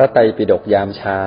[0.00, 1.20] ระไตรปิฎกยามเช้า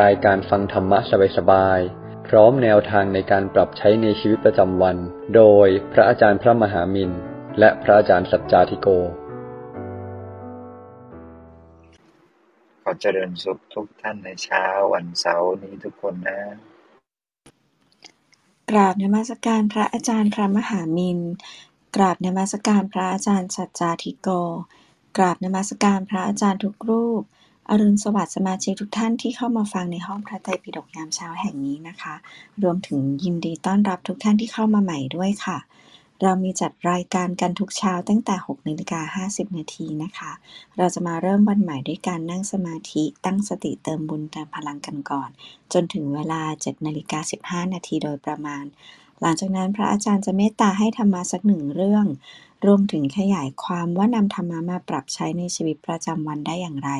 [0.00, 0.98] รายการฟังธรรมะ
[1.36, 4.96] สบายๆ พร้อมแนวทางในการปรับใช้ในชีวิตประจำวัน
[5.36, 7.10] โดยพระอาจารย์พระมหามิน
[7.58, 8.88] และพระอาจารย์สัจจาธิโก
[12.82, 16.40] ขอเจริญสุขทุกท่านในเช้าวันเสาร์นี้ทุกคนนะ
[18.70, 21.18] กราบนมัสการพระอาจารย์พระมหามิน
[21.96, 24.28] กราบนมัสการพระอาจารย์สัจจาธิโก
[25.16, 27.24] กราบนมัสการพระอาจารย์ทุกรูป
[27.72, 32.14] อรุณสวัสดิ์สมาชิกทุกท่านที่เข้ามาฟังในห้องพระไตรปิฎกยามเช้าแห่งนี้นะคะ
[32.62, 35.58] รวมถึงยินดีต้อนรับทุกท่านที่เข้ามาใหม่ด้วยค่ะ
[36.22, 40.32] เรามีจัดรายการกันทุกเช้าตั้งแต่6นาฬิกา50 นาทีนะคะ
[40.76, 45.30] เราจะมาเริ่มวันใหม่ด้วยการนั่งสมาธิตั้งสติเติมบุญเติมพลังกันก่อน
[45.72, 48.64] จนถึงเวลา7นาฬิกา15 นาทีโดยประมาณ
[49.20, 52.06] หลังจากนั้นพระอาจารย์จะเมตตาให้ธรรมะสักหนึ่งเรื่อง
[52.66, 56.92] รวมถึงขยายความว่านำธรรมะมาปรับใช้ในชีวิตประจำวันได้อย่างไร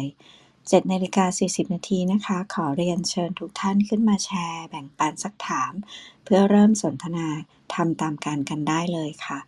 [0.70, 5.72] 7นาฬิกา40 นาทีนะคะ ขอเรียนเชิญทุกท่านขึ้นมาแชร์ แบ่งปันสักถาม
[6.24, 7.26] เพื่อเริ่มสนทนา
[7.74, 9.38] ทำตามการกันได้เลยค่ะ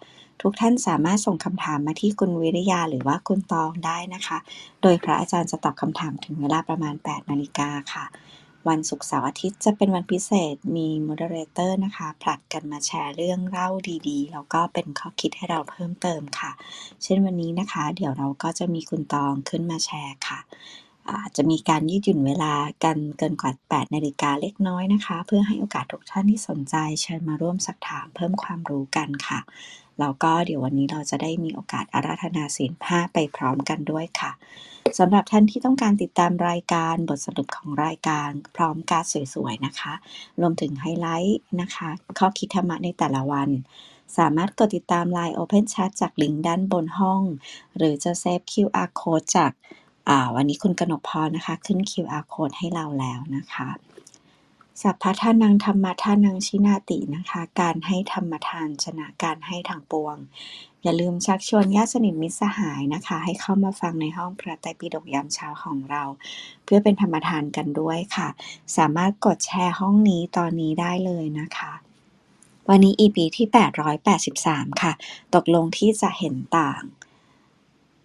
[0.42, 4.38] ทุกท่านสามารถส่งคำถามมาที่คุณวิริยาหรือว่าคุณตองได้นะคะ
[4.82, 8.04] โดยพระอาจารย์จะตอบคำถามถึงเวลาประมาณ 8 นาฬิกาค่ะ
[8.68, 13.68] วันศุกร์เสาร์อาทิตย์จะเป็นวันพิเศษมีมเดเลเตอร์นะคะ ผลัดกันมาแชร์เรื่องเล่า
[14.08, 16.52] ดีๆ แล้วก็เป็นข้อคิดให้เราเพิ่มเติมค่ะ
[17.02, 20.40] เช่นวันนี้นะคะ เดี๋ยวเราก็จะมีคุณตองขึ้นมาแชร์ค่ะ
[21.10, 29.40] อาจจะมีการยืดหยุ่นเวลากันเกินกว่า 8 นาฬิกาเล็กน้อยนะคะ เพื่อให้โอกาสทุกท่านที่สนใจเชิญมาร่วมสักถามเพิ่มความรู้กันค่ะ
[30.00, 34.32] แล้วก็เดี๋ยววันนี้เราจะได้มีโอกาสอาราธนาศีลห้าไปพร้อมกันด้วยค่ะ
[34.98, 39.92] สำหรับท่านที่ต้องการติดตามรายการบทสรุปของรายการพร้อมการสวยๆนะคะ
[40.40, 43.50] รวมถึงไฮไลท์นะคะ ข้อคิดธรรมะในแต่ละวัน
[44.18, 47.22] สามารถกดติดตาม Line Open Chat จากลิงก์ด้านบนห้อง
[47.76, 49.81] หรือจะเซฟ QR Code จากอ่า
[50.34, 53.68] วันนี้คุณกนกพรนะคะ ขึ้น QR Code ให้เราแล้วนะคะ
[54.82, 60.16] สัพพะทานังธรรมทานังชินาตินะคะ การให้ธรรมทานชนะการให้ทางปวง
[60.82, 66.02] อย่าลืมชักชวนญาติสนิทมิตรสหายนะคะ ให้เข้ามาฟังในห้องพระไตรปิฎกยามเช้าของเรา
[66.64, 68.28] เพื่อเป็นธรรมทานกันด้วยค่ะ
[68.76, 71.72] สามารถกดแชร์ห้องนี้ตอนนี้ได้เลยนะคะ
[72.68, 73.46] วันนี้ EP ที่
[74.14, 74.92] 883 ค่ะ
[75.34, 76.82] ตกลงที่จะเห็นต่าง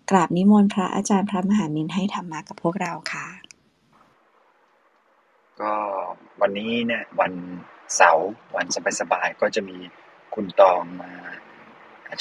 [0.09, 3.27] กราบนิมนต์พระอาจารย์พระมหามินให้ธรรมะกับพวกเราค่ะ
[5.61, 5.73] ก็
[6.41, 7.33] วันนี้เนี่ยวัน
[7.95, 8.65] เสาร์วัน
[9.01, 9.77] สบายๆก็จะมี
[10.35, 11.11] คุณตองมา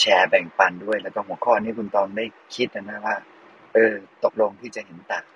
[0.00, 3.16] แชร์แบ่งปันด้วย แล้วก็หัวข้อนี้คุณตองได้คิดนะว่า
[3.72, 3.92] เออ
[4.24, 5.26] ตกลงที่จะเห็นต่าง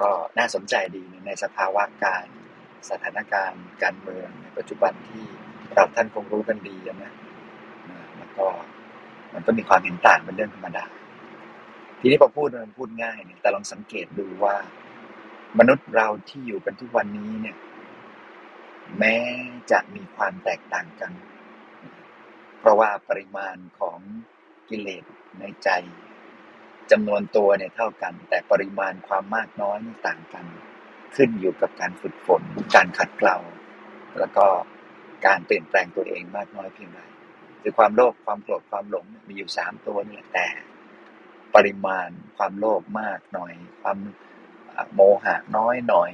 [0.00, 2.26] ก็น่าสนใจดีในสภาวะการ
[2.90, 5.24] สถานการณ์การเมืองในปัจจุบันที่
[5.74, 7.12] เราท่านคงรู้กันดีนะ
[8.16, 8.46] แล้วก็
[9.32, 10.84] มันก็มีความเห็นต่างเป็นเรื่องธรรมดา
[12.04, 14.56] ทีนี้พอพูดมันพูดง่ายเนี่ยแต่ลองสังเกตดูว่า
[15.58, 17.56] มนุษย์เราที่อยู่กันทุกวันนี้เนี่ย
[18.98, 19.16] แม้
[19.70, 21.12] จะมีความแตกต่างกัน
[22.60, 23.98] เพราะว่าปริมาณของ
[24.68, 25.04] กิเลส
[25.40, 25.68] ในใจ
[26.90, 30.46] จำนวนตัวเนี่ยเท่ากัน แต่ปริมาณความมากน้อยนี่ต่างกัน
[31.16, 32.42] ขึ้นอยู่กับการฝึกฝน
[32.74, 33.38] การขัดเกลา
[34.18, 34.46] แล้วก็
[35.26, 37.00] การเปลี่ยนแปลงตัวเองมากน้อยเพียงไร
[37.62, 40.46] คือความโลภความโกรธความหลงมีอยู่สามตัวนี่แหละแต่
[41.54, 43.98] ปริมาณ ความโลภมากหน่อย ความ
[44.94, 46.12] โมหะน้อยหน่อย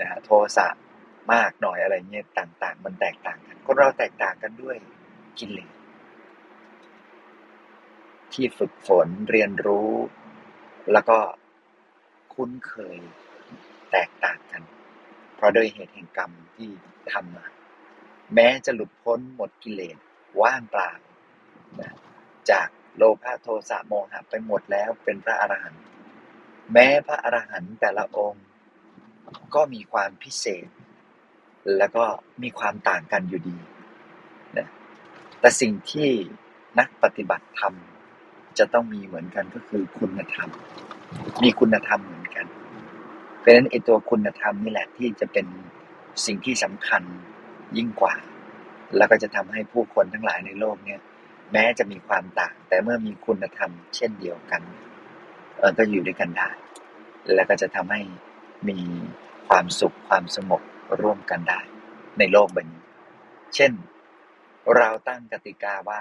[0.00, 0.68] นะฮะโทสะ
[1.32, 4.76] มากหน่อยอะไรเงี้ยต่าง ๆ มันแตกต่างกันคนเราแตกต่างกันด้วย
[5.38, 5.72] กิเลส
[8.32, 9.92] ที่ฝึกฝนเรียนรู้
[10.92, 11.18] แล้วก็
[12.34, 12.98] คุ้นเคย
[13.92, 14.62] แตกต่างกัน
[15.34, 16.70] เพราะด้วยเหตุแห่งกรรมที่
[17.12, 17.46] ทำมา
[18.34, 19.98] แม้จะหลุดพ้นหมดกิเลส
[20.42, 20.92] ว่างเปล่า
[21.80, 21.92] นะ
[22.50, 25.82] จาก โลภะโทสะโมหะไปหมดแล้วเป็นพระอรหันต์
[26.72, 28.44] แม้พระอรหันต์แต่ละองค์
[29.54, 30.68] ก็มีความพิเศษ
[31.78, 32.04] แล้วก็
[32.42, 33.56] มีความต่างกันอยู่ดี
[34.58, 34.68] นะ
[35.40, 36.10] แต่สิ่งที่
[36.78, 37.74] นักปฏิบัติธรรม
[38.58, 40.48] จะต้องมีเหมือนกันก็คือคุณธรรม
[41.42, 42.46] มีคุณธรรมเหมือนกัน
[43.38, 45.46] เพราะฉะนั้นไอตัวคุณธรรมนี่แหละที่จะเป็น
[46.26, 47.02] สิ่งที่สำคัญ
[47.76, 48.14] ยิ่งกว่า
[48.96, 51.00] แล้วก็จะทำให้ผู้คนทั้งหลายในโลกเนี่ย
[51.52, 54.62] แม้จะมีความต่าง แต่เมื่อมีคุณธรรมเช่นเดียวกัน
[55.58, 56.50] เออก็อยู่ด้วยกันได้
[57.34, 58.00] แล้วก็จะทำให้
[58.68, 58.78] มี
[59.48, 60.62] ความสุขความสงบ
[61.00, 61.60] ร่วมกันได้
[62.18, 62.82] ในโลกใบนี้
[63.54, 63.72] เช่น
[64.76, 66.00] เราตั้งกติกาว่า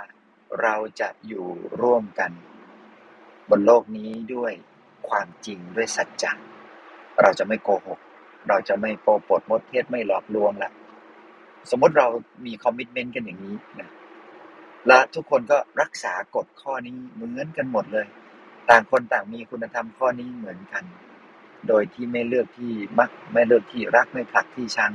[0.61, 1.47] เราจะอยู่
[1.81, 2.31] ร่วมกัน
[3.49, 4.53] บนโลกนี้ด้วย
[5.09, 6.31] ความจริงด้วยสัจจะ
[7.21, 7.99] เราจะไม่โกหก
[8.49, 10.71] เราจะไม่โปปดมดเทศไม่หลอกลวงละ
[11.71, 12.07] สมมติเรา
[12.45, 13.89] มีคอมมิชเมนต์กันอย่างนี้นะ
[14.87, 18.07] และทุกคนก็รักษากฎข้อนี้เหมือนกันหมดเลย
[18.69, 20.83] ต่างคนต่างมีคุณธรรมข้อนี้เหมือนกัน
[21.67, 24.91] โดยที่ไม่เลือกที่มักไม่เลือกที่รักไม่ผลักที่ชัง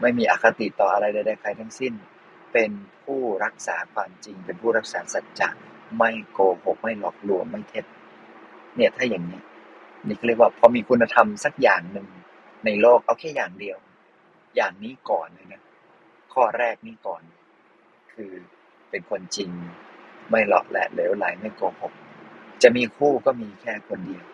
[0.00, 1.92] ไม่มีอคติต่ออะไรใดๆใครทั้งสิ้น
[2.52, 2.70] เป็น
[3.04, 5.48] ผู้รักษาความจริง เป็นผู้รักษาสัจจะ
[5.98, 7.84] ไม่โกหกไม่หลอกลวงไม่เท็จ
[8.76, 9.40] เนี่ยถ้าอย่างนี้
[10.06, 12.06] นี่เรียกว่าพอมีคุณธรรมสักอย่างหนึ่ง
[12.64, 13.78] ในโลกเอาแค่อย่างเดียว
[14.56, 15.62] อย่างนี้ก่อนเลยนะ
[16.32, 17.22] ข้อแรกนี้ก่อน
[18.12, 18.32] คือ
[18.90, 19.50] เป็นคนจริง
[20.30, 21.92] ไม่หลอกแหละเหลวไหลไม่โกหก
[22.62, 24.24] จะมีคู่ก็มีแค่คนเดียว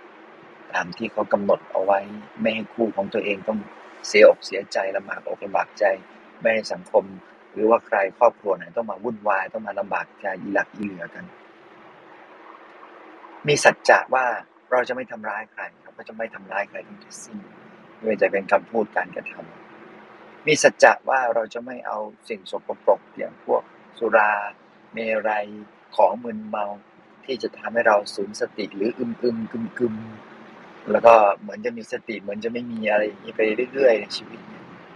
[0.72, 2.00] ตามที่เขากำหนดเอาไว้
[2.40, 3.58] ไม่ให้คู่ของตัวเองต้อง
[4.08, 5.84] เสียอกเสียใจลำบากอกลำบากใจ
[6.40, 7.04] ไม่ให้สังคม
[7.52, 11.24] หรือว่าใครครอบครัวไหนต้องมาวุ่นวายต้องมาลำบากใจอีหลักอีเหลือกัน
[13.48, 14.26] มีสัจจะว่า
[14.70, 17.38] เราจะไม่ทำร้ายใครเราก็จะไม่ทำร้ายใครทั้งสิ้น
[17.96, 21.98] ไม่ว่าจะเป็นคำพูดการกระทำมีสัจจะว่าเราจะไม่เอา
[22.28, 23.62] สิ่งสกปรกอย่างพวก
[23.98, 24.32] สุรา
[24.92, 24.98] เม
[25.28, 25.46] รัย
[25.96, 26.66] ของมึนเมา
[27.24, 29.94] ที่จะทำให้เราสูญสติหรืออึมอึมกึมกึม
[30.90, 33.40] แล้วก็เหมือนจะมีสติเหมือนจะไม่มีอะไรอย่างนี้ไป
[33.72, 34.40] เรื่อยๆในชีวิต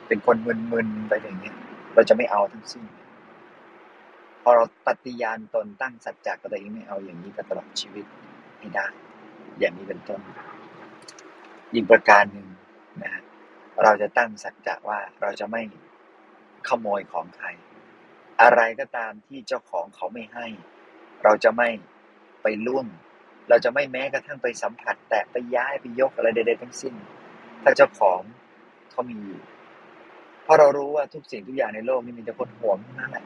[0.08, 0.36] เป็นคน
[0.72, 1.52] มึนๆไปอย่างนี้
[1.94, 2.84] เราจะไม่เอาทั้งสิ้น
[4.42, 8.06] พอเราปฏิญาณตนตั้งสัจจะกับตัวเองไม่เอาอย่างนี้ตลอดชีวิต
[8.58, 8.86] ให้ได้
[9.58, 10.20] อย่างนี้เป็นต้น
[11.72, 12.48] อีกประการหนึ่ง
[13.02, 13.12] นะ
[13.82, 15.62] เราจะตั้งสัจจะว่าเราจะไม่
[16.68, 17.48] ขโมยของใคร
[18.42, 20.46] อะไรก็ตามที่เจ้าของเขาไม่ให้
[21.24, 21.68] เราจะไม่
[22.42, 22.86] ไปล่วง
[23.48, 26.94] เราจะไม่แม้กระทั่งไปสัมผัส แต่ไปย้ายไปยกอะไรใดๆทั้งสิ้น
[27.62, 28.20] ถ้าเจ้าของ
[28.90, 29.40] เขามีอยู่
[30.42, 33.24] เพราะเรารู้ว่าทุกสิ่งทุกอย่างในโลกนี้มีแต่คนหวงนั่นแหละ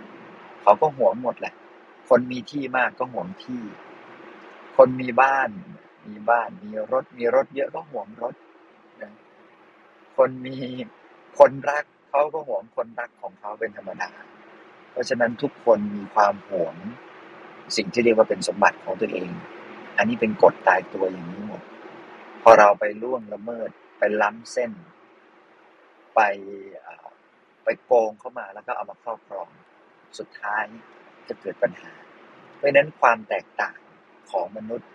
[0.63, 1.55] เขาก็หวงหมดแหละ
[2.09, 3.63] คนมีที่มากก็หวงที่
[4.77, 5.49] คนมีบ้าน
[6.09, 8.35] มีบ้าน มีรถ มีรถเยอะก็หวงรถ
[10.17, 10.57] คนมี
[11.39, 14.11] คนรักเขาก็หวงคนรักของเขาเป็นธรรมดา
[14.93, 16.77] เพราะฉะนั้นทุกคนมีความหวง
[17.77, 19.31] สิ่งที่เรียกว่าเป็นสมบัติของตัวเอง
[19.97, 21.63] อันนี้เป็นกฎตายตัวอย่างนี้หมด
[22.43, 24.73] พอเราไปล่วงละเมิด ไปล้ำเส้น
[26.15, 26.21] ไป
[27.65, 29.49] ไปโกงเข้ามาแล้วก็เอามาครอบครอง
[30.19, 30.65] สุดท้าย
[31.29, 31.93] จะเกิดปัญหา
[32.57, 33.77] เพราะนั้นความแตกต่าง
[34.31, 34.91] ของมนุษย์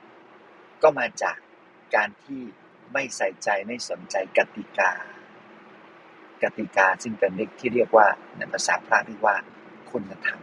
[0.84, 1.38] ก็มาจาก
[1.96, 2.42] การที่
[2.94, 4.92] ไม่ใส่ใจไม่สนใจกติกา
[6.44, 8.08] กติกาซึ่งเป็นเรียกที่เรียกว่า
[8.38, 9.36] ในภาษาพระเรียกว่า
[9.96, 10.42] คุณธรรม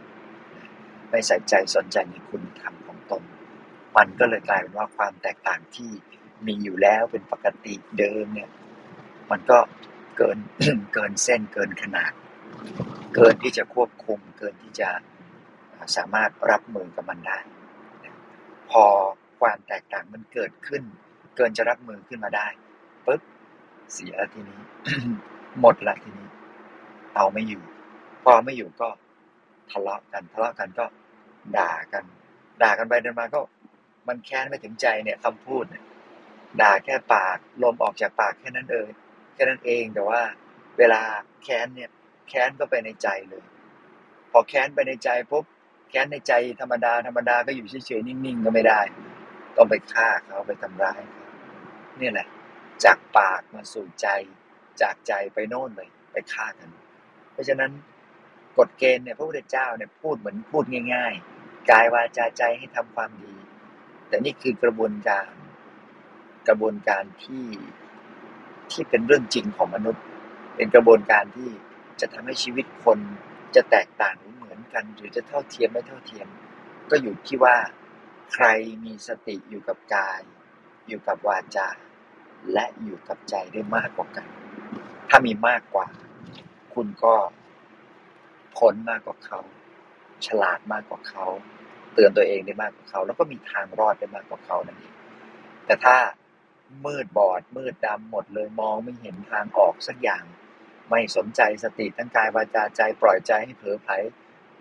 [1.09, 3.23] ไม่ใส่ใจสนใจในคุณธรรมของตน
[3.97, 5.89] มันก็เลยกลายเป็นว่าความแตกต่างที่
[6.47, 8.49] มีอยู่แล้วเป็นปกติเดิมเนี่ย
[9.31, 9.59] มันก็
[10.17, 10.37] เกิน
[10.93, 12.11] เกินเส้นเกินขนาด
[13.15, 14.89] เกินที่จะควบคุม เกินที่จะ
[15.95, 17.39] สามารถรับมือกับมันได้
[18.71, 18.85] พอ
[19.39, 20.83] ความแตกต่างมันเกิดขึ้น
[21.35, 22.47] เกินจะรับมือขึ้นมาได้
[23.05, 23.21] ปุ๊บ
[23.93, 24.61] เสียแล้วทีนี้
[25.59, 26.27] หมดละทีนี้
[27.15, 27.63] เอาไม่อยู่
[28.23, 28.89] พอไม่อยู่ก็
[29.71, 30.85] ทะเลาะกันทะเลาะกันก็
[31.57, 32.03] ด่ากัน
[32.61, 33.41] ด่ากันไปเดินมาก็
[34.07, 35.83] มันแค้นไม่ถึงใจเนี่ยคำพูดเนี่ย
[36.61, 38.89] ด่าแค่ปากลมออกจากปากแค่นั้นเอง
[39.33, 40.21] แค่นั้นเองแต่ว่า
[40.77, 41.01] เวลา
[41.43, 41.89] แค้นเนี่ย
[42.29, 43.43] แค้นก็ไปในใจเลย
[44.31, 45.45] พอแค้นไปในใจปุ๊บ
[45.89, 48.81] แค้นในใจธรรมดาธรรมดาก็อยู่เฉยๆนิ่งๆก็ไม่ได้
[49.57, 51.25] ต้องไปฆ่าเขาไปทำร้ายเขา
[52.01, 52.27] นี่แหละ
[52.83, 54.07] จากปากมาสู่ใจ
[54.81, 56.69] จากใจไปโน่นเลย ไปฆ่ากัน
[57.33, 57.71] เพราะฉะนั้น
[58.57, 60.63] กฎเกณฑ์เนี่ยพระพุทธเจ้าเนี่ยพูดเหมือนพูด
[60.93, 63.35] ง่าย ๆ กายวาจาใจให้ทำความดี
[64.07, 65.31] แต่นี่คือกระบวนการ
[66.47, 67.45] กระบวนการที่
[68.71, 70.03] ที่เป็นเรื่องจริงของมนุษย์
[70.55, 71.49] เป็นกระบวนการที่
[72.01, 72.99] จะทำให้ชีวิตคน
[73.55, 76.27] จะแตกต่างหรือเหมือนกัน หรือจะเท่าเทียมไม่เท่าเทียม
[76.89, 77.55] ก็อยู่ที่ว่า
[78.33, 78.45] ใคร
[78.85, 80.21] มีสติอยู่กับกาย
[80.87, 81.69] อยู่กับวาจา
[82.53, 84.27] และอยู่กับใจได้มากกว่ากัน
[85.09, 85.87] ถ้ามีมากกว่า
[86.73, 87.15] คุณก็
[88.57, 89.39] พ้นมากกว่าเขา
[90.25, 91.25] ฉลาดมากกว่าเขา
[91.93, 94.93] เตือนตัวเองได้มากกว่าเขา แล้วก็มีทางรอดได้มากกว่าเขานั่นเอง
[95.65, 95.97] แต่ถ้า
[96.85, 100.23] มืดบอดมืดดำหมดเลยมองไม่เห็นทางออกสักอย่าง
[100.89, 103.93] ไม่สนใจสติทั้งกายวาจาใจปล่อยใจให้เผลอไผล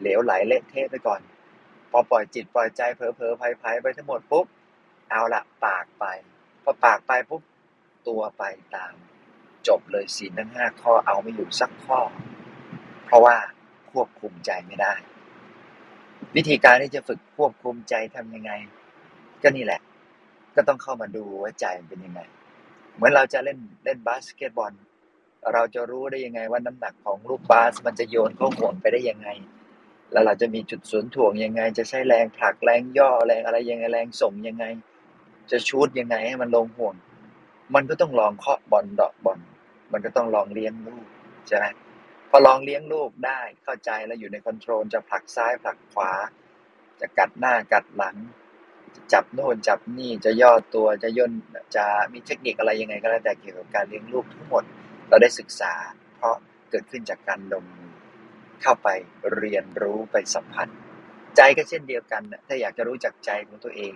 [0.01, 1.21] เหลวไหลเละเทะไปก่อน
[1.91, 4.47] พอปล่อยจิตปล่อยใจเผลอเผลอไผลไผไปทั้งหมดปุ๊บ
[5.11, 6.05] เอาละปากไป
[6.63, 7.43] พอปากไปปุ๊บ
[8.09, 8.43] ตัวไป
[8.75, 8.95] ตาม
[9.69, 12.01] จบเลยศีลทั้งห้าข้อเอาไม่อยู่สักข้อ
[13.07, 13.37] เพราะว่า
[13.93, 14.93] ควบคุมใจไม่ได้
[16.37, 18.53] วิธีการที่จะฝึกควบคุมใจทำยังไง
[19.43, 19.81] ก็นี่แหละ
[20.57, 22.21] ก็ต้องเข้ามาดูว่าใจเป็นยังไง
[22.95, 24.73] เหมือนเราจะเล่นเล่นบาสเกตบอล
[25.53, 29.29] เราจะรู้ได้ยังไงว่าน้ำหนักของลูกบาสมันจะโยนเข้าห่วงไปได้ยังไง
[30.13, 34.65] แล้วเราจะมีจุดศูนถ่วงยังไง จะใช้แรงผลักแรงย่อแรงอะไรยังไงแรงส่งยังไง
[35.51, 36.95] จะชูดยังไงให้มันลงห่วง
[37.75, 39.39] มันก็ต้องลองเคาะบอลดอกบอล
[39.93, 41.07] มันก็ต้องลองเลี้ยงลูก
[41.47, 41.67] ใช่ไหม
[42.35, 46.13] พอลองเลี้ยงลูกได้เข้าใจแล้วอยู่ในคอนโทรลจะผลักซ้ายผลักขวา
[47.01, 48.17] จะกัดหน้ากัดหลัง
[48.97, 51.33] จ,จับโน่นจับนี่จะย่อตัวจะย่น
[51.77, 54.65] จะมีเทคนิคอะไรยังไงก็แล้วแต่เกี่ยวกับการเลี้ยงลูกทั้งหมด
[55.09, 55.73] เราได้ศึกษา
[56.17, 56.37] เพราะ
[56.71, 57.93] เกิดขึ้นจากการลงมือ
[58.63, 58.89] เข้าไป
[59.35, 60.69] เรียนรู้ไปสัมผัส
[61.37, 63.95] ใจก็เช่นเดียวกันถ้าอยากจะรู้จักใจของตัวเอง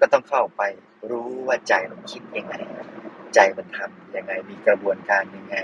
[0.00, 0.62] ก็ต้องเข้าไป
[1.10, 2.54] รู้ว่าใจมันคิดยังไง
[3.34, 5.56] ใจมันทำยังไงมีกระบวนการยังไง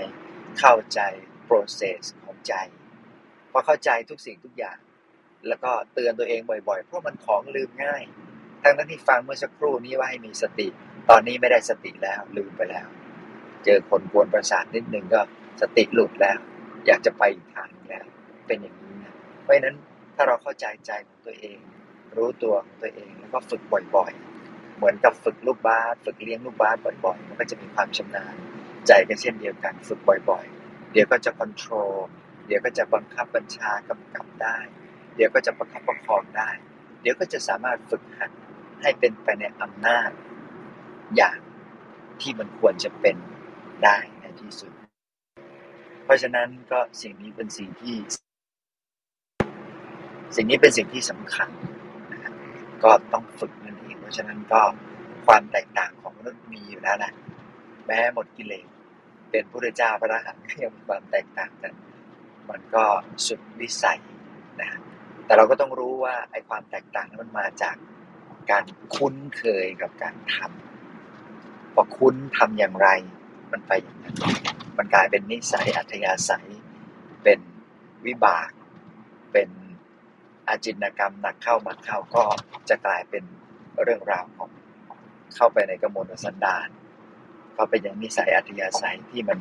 [0.59, 1.01] เข้าใจ
[1.51, 2.53] process ของใจ
[3.51, 4.77] พอเข้าใจทุกสิ่งทุกอย่าง
[5.47, 8.03] แล้วก็เตือนตัวเองบ่อยๆ เพราะมันของลืมง่าย
[8.63, 10.67] ทั้งนั้นที่ฟังเมื่อสักครู่นี้ว่าให้มีสติ
[11.09, 12.87] ตอนนี้ไม่ได้สติแล้วลืมไปแล้ว
[13.65, 15.21] เจอคนกวนประสาทนิดนึงก็
[15.61, 16.37] สติหลุดแล้ว
[16.85, 18.05] อยากจะไปอีกทางแล้ว
[18.47, 19.75] เป็นอย่างนี้นะเพราะฉะนั้น
[20.15, 21.57] ถ้าเราเข้าใจใจของตัวเอง
[22.17, 23.61] รู้ตัวของตัวเองแล้วก็ฝึก
[23.95, 28.35] บ่อยๆ เหมือนกับฝึกลูกบาสฝึกเลี้ยงลูกบาสบ่อยๆ มันก็จะมีความชำนาญ
[28.87, 30.60] ใจก็เช่นเดียวกันฝึกบ่อยๆ
[30.91, 32.07] เดี๋ยวก็จะควบคุม
[32.47, 34.57] เดี๋ยวก็จะบังคับบัญชากำกับได้
[35.15, 36.49] เดี๋ยวก็จะประคับประคองได้
[37.01, 38.31] เดี๋ยวก็จะสามารถฝึกหัด
[38.81, 40.09] ให้เป็นไปในอำนาจ
[41.15, 41.39] อย่าง
[42.21, 43.17] ที่มันควรจะเป็น
[43.83, 44.71] ได้ในที่สุด
[46.03, 47.95] เพราะฉะนั้นก็สิ่งนี้เป็นสิ่งที่
[50.35, 51.49] สิ่งนี้เป็นสิ่งที่สำคัญ
[52.11, 52.33] นะครับ
[52.83, 54.61] ก็ต้องฝึกนั่นเอง เพราะฉะนั้นก็
[55.25, 57.11] ความแตกต่างของมนุษย์มีอยู่แล้วนะ
[57.85, 58.67] แม้หมดกิเลส
[59.31, 61.73] เป็นพระเจ้าพระอรหันต์ก็ยังมีความแตกต่างกัน
[62.49, 62.85] มันก็
[63.27, 64.01] สุดวิสัย
[64.61, 64.69] นะ
[65.25, 67.75] แต่เราก็ต้องรู้ว่าไอ้ความแตกต่างนั้นมันมาจาก
[68.51, 68.63] การ
[68.95, 72.87] คุ้นเคยกับการทำพอคุ้นทำอย่างไร
[73.51, 74.15] มันไปอย่างนั้น
[74.77, 76.47] มันกลายเป็นนิสัยอัธยาศัย
[77.23, 77.39] เป็น
[78.05, 78.51] วิบาก
[79.31, 79.49] เป็น
[80.47, 82.23] อาจินกรรมหนักเข้ามาเข้าก็
[82.69, 83.23] จะกลายเป็น
[83.83, 84.49] เรื่องราวของ
[85.35, 86.67] เข้าไปในกระมวลสันดาน
[87.61, 89.37] ก็เป็นอย่างนิสัยอัธยาศัยที่มัน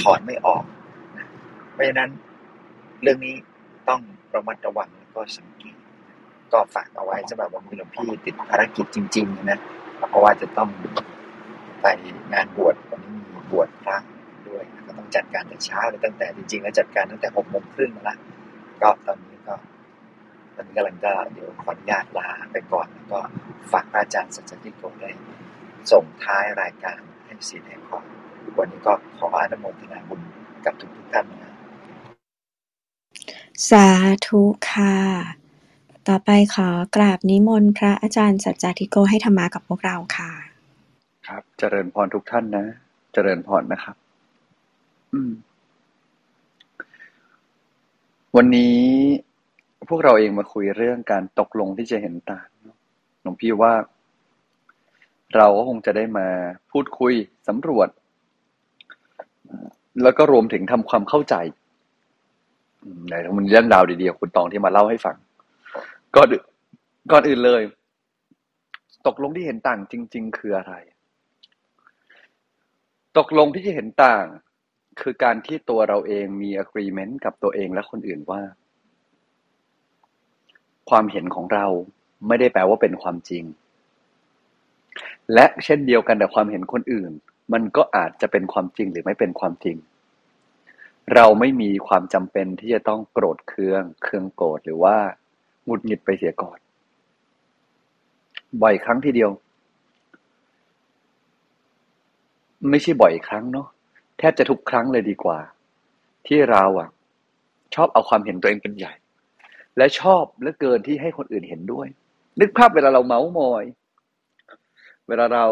[0.00, 0.64] ถอนไม่ออก
[1.16, 1.26] นะ
[1.72, 2.10] เพราะฉะนั้น
[3.02, 3.34] เรื่องนี้
[3.88, 4.00] ต้อง
[4.34, 5.76] ระมัดระวังแล้วก็สังเกต
[6.52, 9.58] ก็ฝากเอาไว้สำหรับวันนี้หลวงพี่ติดภารกิจจริง ๆ นะ
[10.10, 10.68] เพราะว่าจะต้อง
[11.82, 11.86] ไป
[12.32, 13.96] งานบวชวันนี้มีบวชพระ
[14.48, 18.18] ด้วยก็ต้องจัดการแต่เช้าเลยตั้งแต่จริงๆแล้วจัดการตั้งแต่หกโมงครึ่งแล้ว
[18.82, 19.54] ก็ตอนนี้ก็
[20.54, 23.20] ตอนนี้กำลังก็เดี๋ยวขออนุญาตลาไปก่อนแล้วก็
[23.72, 25.10] ฝากอาจารย์สัจจิโกได้
[25.92, 27.00] ส่งท้ายรายการ
[27.32, 27.98] ให้สีแดงขอ
[28.58, 30.20] วันนี้ก็ขออนุโมทนาบุญ
[30.64, 31.52] กับทุกทุกท่านนะ
[33.68, 33.86] สา
[34.26, 34.96] ธุค่ะ
[36.08, 40.32] ต่อไปขอกราบนิมนต์พระอาจารย์สัจจาธิโกให้ธรรมากับพวกเราค่ะ
[41.28, 42.66] ครับเจริญพรทุกท่านนะ
[43.12, 43.96] เจริญพรนะครับ
[45.12, 45.32] อืม
[48.36, 48.78] วันนี้
[49.88, 52.76] พวกเราเองมาคุยเรื่องการตกลงที่จะเห็นต่างเนอะ
[53.22, 53.72] หลวงพี่ว่า
[55.36, 56.26] เราก็คงจะได้มา
[56.70, 57.14] พูดคุย
[57.48, 57.88] สำรวจ
[60.02, 61.34] แล้วก็รวมถึงทำความเข้าใจ
[62.82, 65.16] อืมในมันเรื่องราวดีๆของคุณตองที่มาเล่าให้ฟัง
[66.16, 66.44] ก่อนอื่น
[67.12, 67.62] ก่อนอื่นเลย
[69.06, 70.74] ตกลงที่เห็นต่างจริง ๆ คืออะไร
[73.18, 74.24] ตกลงที่จะเห็นต่าง
[75.00, 78.42] คือการที่ตัวเราเองมี agreement กับตัวเองและคนอื่นว่า
[80.90, 81.66] ความเห็นของเรา
[82.28, 83.44] ไม่ได้แปลว่าเป็นความจริง
[85.34, 87.12] และเช่นเดียวกันแต่ความเห็นคนอื่น
[87.52, 89.76] มันก็อาจจะเป็นความจริงหรือไม่เป็นความจริง
[91.14, 94.96] เราไม่มีความจำเป็นที่จะต้องโกรธเคือง เคืองโกรธหรือว่า
[95.64, 96.58] หงุดหงิดไปเสียก่อน
[98.62, 99.30] บ่อยครั้งทีเดียว
[102.70, 103.68] ไม่ใช่บ่อยครั้งเนาะ
[104.18, 105.38] แทบจะทุกครั้งเลยดีกว่า
[106.26, 106.88] ที่เราอะ
[107.74, 108.92] ชอบเอาความเห็นตัวเองเป็นใหญ่
[109.76, 111.86] และชอบเหลือเกินที่ให้คนอื่นเห็นด้วย
[112.40, 113.64] นึกภาพเวลาเราเมาส์มอย
[115.08, 115.46] เวลาเรา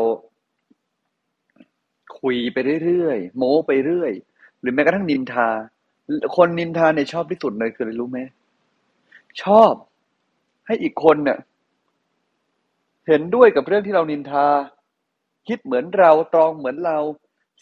[2.21, 4.13] คุยไปเรื่อยๆโม้ไปเรื่อย
[4.61, 5.49] หรือแม้กระทั่งนินทา
[6.37, 8.19] คนนินทาเนี่ยชอบที่สุดเลยคืออะไรรู้ไหม
[9.43, 9.73] ชอบ
[10.67, 11.39] ให้อีกคนเนี่ย
[13.09, 14.47] เห็นด้วยกับเรื่องที่เรานินทา
[15.49, 16.99] คิดเหมือนเราตรองเหมือนเรา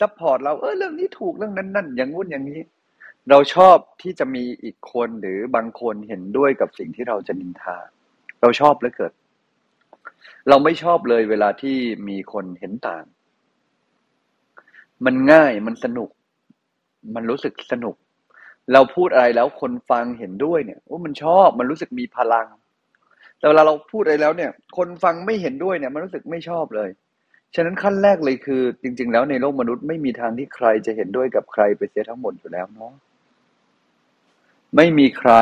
[0.00, 2.60] support เราเออเรื่องนี้ถูกเรื่องนั้นนั่นอย่างงู้นอย่างนี้
[3.30, 7.76] เราชอบที่จะมีอีกคนหรือบางคนเห็นด้วยกับสิ่งที่เราจะนินทา
[8.40, 9.12] เราชอบเหลือเกิน
[10.48, 11.76] เราไม่ชอบเลยเวลาที่
[12.08, 13.04] มีคนเห็นต่าง
[15.04, 16.10] มันง่ายมันสนุก
[17.14, 17.96] มันรู้สึกสนุก
[18.72, 22.46] เราพูดอะไรแล้วคนฟังเห็นด้วยเนี่ยโอ้มันชอบมันรู้สึกมีพลัง
[23.38, 26.90] แต่เวลาเราพูดอะไรแล้วเนี่ย คนฟังไม่เห็นด้วยเนี่ย มันรู้สึกไม่ชอบเลย
[27.54, 32.92] ฉะนั้นขั้นแรกเลยคือ จริง ๆ แล้วในโลกมนุษย์ไม่มีทางที่ใครจะเห็นด้วยกับใครไปเสียทั้งหมดอยู่แล้วเนาะ
[34.76, 35.32] ไม่มีใคร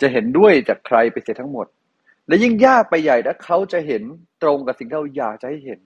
[0.00, 1.66] จะเห็นด้วยจากใครไปเสียทั้งหมด
[2.30, 4.02] และยิ่งยากไปใหญ่ถ้าเขาจะเห็น
[4.42, 5.80] ตรงกับสิ่งที่เราอยากจะให้เห็น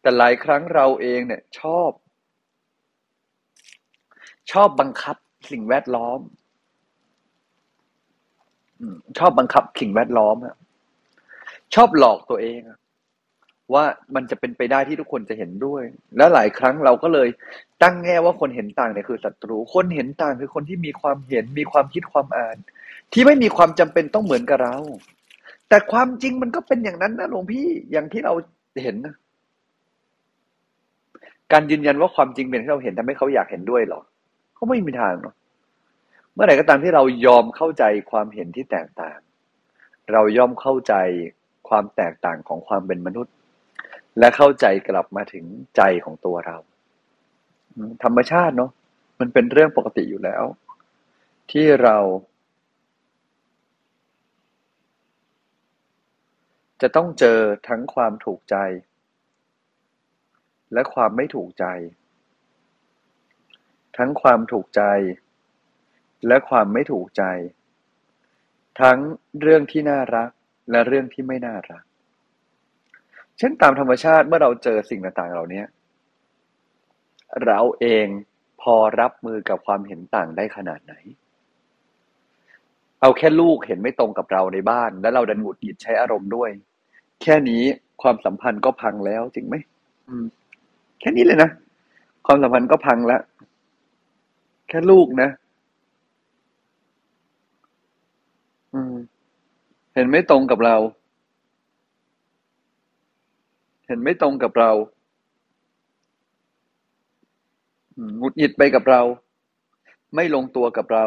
[0.00, 1.90] แต่หลายครั้งเราเองเนี่ยชอบ
[4.52, 5.16] ชอบบังคับ
[5.50, 6.20] สิ่งแวดล้อม
[9.18, 10.56] ชอบบังคับสิ่งแวดล้อมอะ
[11.74, 12.78] ชอบหลอกตัวเองอะ
[13.74, 15.82] ว่ามันจะเป็นไปได้ที่ทุกคนจะเห็นด้วย
[16.16, 17.28] และหลายครั้งเราก็เลย
[17.82, 22.56] ตั้งแง่ว่าคนเห็นต่างเนี่ยคือศัตรู คนเห็นต่างคือคนที่มีความเห็นมีความคิดความอ่าน
[23.12, 24.76] ที่ไม่มีความจำเป็นต้องเหมือนกับเรา
[25.68, 28.32] แต่ความจริงมันก็เป็นอย่างนั้นนะหลวงพี่อย่างที่เรา
[28.82, 29.14] เห็นนะ
[31.52, 34.00] การยืนยันว่าความจริงเป็นที่เราเห็นทำให้เขาอยากเห็นด้วยหรอ
[34.54, 35.34] เขาไม่มีทางเนาะ
[36.34, 39.18] เมื่อไหร่ก็ตามที่เรายอมเข้าใจความเห็นที่แตกต่าง
[40.12, 40.94] เรายอมเข้าใจ
[41.68, 43.34] ความแตกต่างของความเป็นมนุษย์
[44.18, 45.44] และเข้าใจกลับมาถึง
[45.76, 46.56] ใจของตัวเรา
[48.02, 48.70] ธรรมชาติเนาะ
[49.20, 50.44] มันเป็นเรื่องปกติอยู่แล้ว
[51.50, 51.98] ที่เรา
[56.80, 57.38] จะต้องเจอ
[57.68, 58.56] ทั้งความถูกใจ
[60.72, 61.66] และความไม่ถูกใจ
[63.96, 64.82] ทั้งความถูกใจ
[66.26, 67.24] และความไม่ถูกใจ
[68.80, 68.98] ทั้ง
[69.40, 70.30] เรื่องที่น่ารัก
[70.70, 71.84] และเรื่องที่ไม่น่ารัก
[73.42, 75.62] ช่นตามธรรมชาติเมื่อเราเจอสิ่งต่างๆ เหล่านี้
[77.46, 78.06] เราเอง
[78.62, 80.94] พอรับมือกับความเห็นต่างได้ขนาดไหน
[83.00, 86.50] เอาแค่ลูกเห็นไม่ตรงกับเราในบ้าน แล้วเราดันหงุดหงิดใช้อารมณ์ด้วย
[87.22, 87.62] แค่นี้
[88.02, 89.54] ความสัมพันธ์ก็พังแล้วจริงไหม
[90.22, 90.24] ม
[91.00, 91.50] แค่นี้เลยนะ
[92.26, 93.22] ความสัมพันธ์ก็พังแล้ว
[94.68, 95.28] แค่ลูกนะ
[98.74, 98.94] อืม
[99.94, 104.70] เห็นไม่ตรงกับเราเห็นไม่ตรงกับเรา
[108.18, 109.02] หงุดหงิดไปกับเรา
[110.14, 111.04] ไม่ลงตัวกับเรา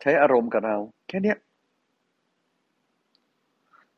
[0.00, 0.76] ใช้อารมณ์กับเรา
[1.08, 1.36] แค่เนี้ย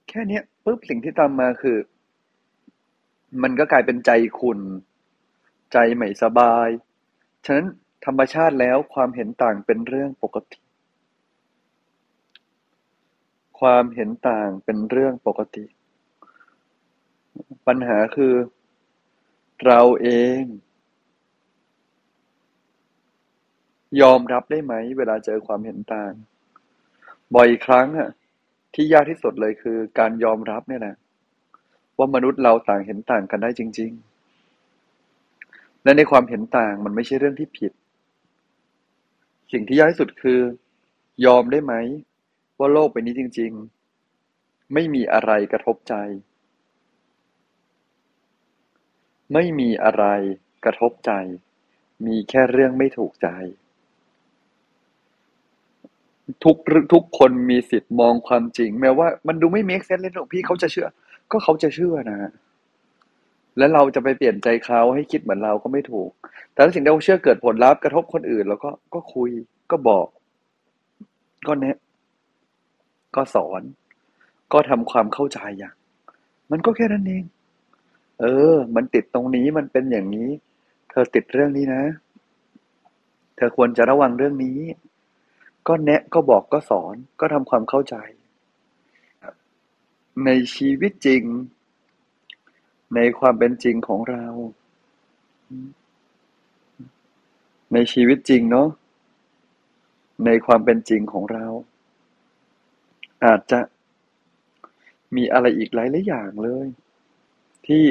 [0.09, 1.79] แค่เนี้ยปุ๊บสิ่งที่ตามมาคือ
[3.43, 4.11] มันก็กลายเป็นใจ
[4.41, 4.61] คุณ
[5.73, 6.69] ใจไม่สบาย
[7.45, 7.67] ฉะนั้น
[8.05, 10.59] ธรรมชาติแล้วความเห็นต่างเป็นเรื่องปกติ
[13.61, 15.65] ความเห็นต่างเป็นเรื่องปกติ
[17.67, 18.35] ปัญหาคือ
[19.67, 20.09] เราเอ
[20.41, 20.43] ง
[24.01, 26.13] ยอมรับได้ไหม เวลาเจอความเห็นต่าง
[27.35, 28.11] บ่อยครั้งอะ
[28.75, 30.95] ที่ยากที่สุดเลยคือการยอมรับเนี่ยนะ
[31.99, 33.91] ว่ามนุษย์เราต่างเห็นต่างกันได้จริง
[35.09, 37.73] ๆ และในความเห็นต่างมันไม่ใช่เรื่องที่ผิด
[39.53, 40.41] สิ่งที่ยากที่สุดคือ
[41.27, 41.75] ยอมได้ไหม
[42.59, 43.53] ว่าโลกใบนี้จริง
[44.13, 45.95] ๆ ไม่มีอะไรกระทบใจ
[49.33, 50.05] ไม่มีอะไร
[50.65, 51.13] กระทบใจ
[52.07, 53.29] มีแค่เรื่องไม่ถูกใจ
[56.45, 56.57] ทุก
[56.93, 60.89] ทุกคนมีสิทธิ์มองความจริง แม้ว่ามันดูไม่เมคเซนเลยหรอกพี่เขาจะเชื่อ
[61.31, 62.31] ก็เขาจะเชื่อนะ
[63.59, 66.11] แล้วเราจะไปเปลี่ยนใจเขาให้คิดเหมือนเราก็ไม่ถูก
[66.53, 69.31] แต่ถ้าสิ่งที่เราเชื่อเกิดผลลัพธ์กระทบคนอื่น แล้วก็ก็คุย
[69.71, 70.07] ก็บอก
[71.47, 71.77] ก็แนะ
[73.17, 73.63] ก็สอน
[74.53, 75.75] ก็ทำความเข้าใจอย่าง
[76.51, 77.25] มันก็แค่นั้นเอง
[78.21, 80.31] เออ มันติดตรงนี้มันเป็นอย่างนี้
[80.91, 81.85] เธอติดเรื่องนี้นะ
[83.37, 84.59] เธอควรจะระวังเรื่องนี้
[85.69, 87.97] ก็แนะก็บอกก็สอนก็ทำความเข้าใจ
[90.25, 91.23] ในชีวิตจริง
[92.95, 94.27] ในความเป็นจริงของเรา
[97.73, 98.69] ในชีวิตจริงเนาะ
[100.27, 101.47] ในความเป็นจริงของเรา
[103.25, 103.61] อาจจะ
[105.17, 106.67] มีอะไรอีกหลายหลายอย่างเลย
[107.69, 107.85] ที่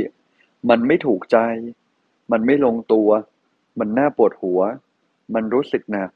[0.70, 1.38] มันไม่ถูกใจ
[2.32, 3.10] มันไม่ลงตัว
[3.80, 4.60] มันน่าปวดหัว
[5.36, 6.10] มันรู้สึกหนัก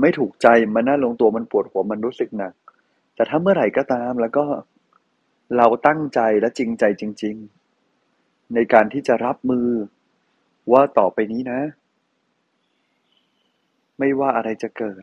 [0.00, 2.52] ไม่ถูกใจ มันน่าลงตัว มันปวดหัว มันรู้สึกหนัก
[3.14, 4.44] แต่ถ้าเมื่อไหร่ก็ตาม แล้วก็
[5.56, 7.36] เราตั้งใจและจริงใจจริง
[7.94, 9.68] ๆ ในการที่จะรับมือ
[10.72, 11.60] ว่าต่อไปนี้นะ
[13.98, 15.02] ไม่ว่าอะไรจะเกิด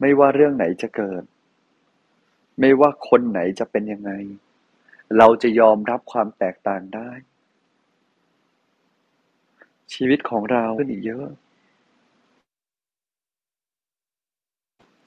[0.00, 1.22] ไม่ว่าเรื่องไหนจะเกิด
[2.58, 4.12] ไม่ว่าคนไหนจะเป็นยังไง
[5.18, 7.10] เราจะยอมรับความแตกต่างได้
[9.94, 11.26] ชีวิตของเราขึ้นอีกเยอะ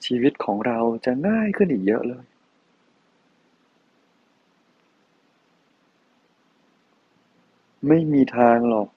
[0.06, 2.26] ชีวิตของเราจะง่ายขึ้นอีกเยอะเลย
[7.88, 8.90] ไม่มีทางหรอก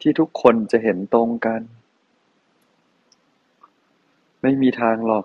[0.00, 1.60] ที่ทุกคนจะเห็นตรงกัน
[4.42, 5.24] ไม่มีทางหรอก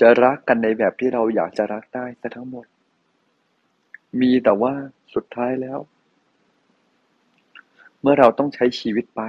[0.00, 2.66] จะรักกันในแบบที่เราอยากจะรักได้แต่ทั้งหมด
[4.20, 4.72] มีแต่ว่า
[5.14, 5.78] สุดท้ายแล้ว
[8.00, 9.22] เมื่อเราต้องใช้ชีวิตไป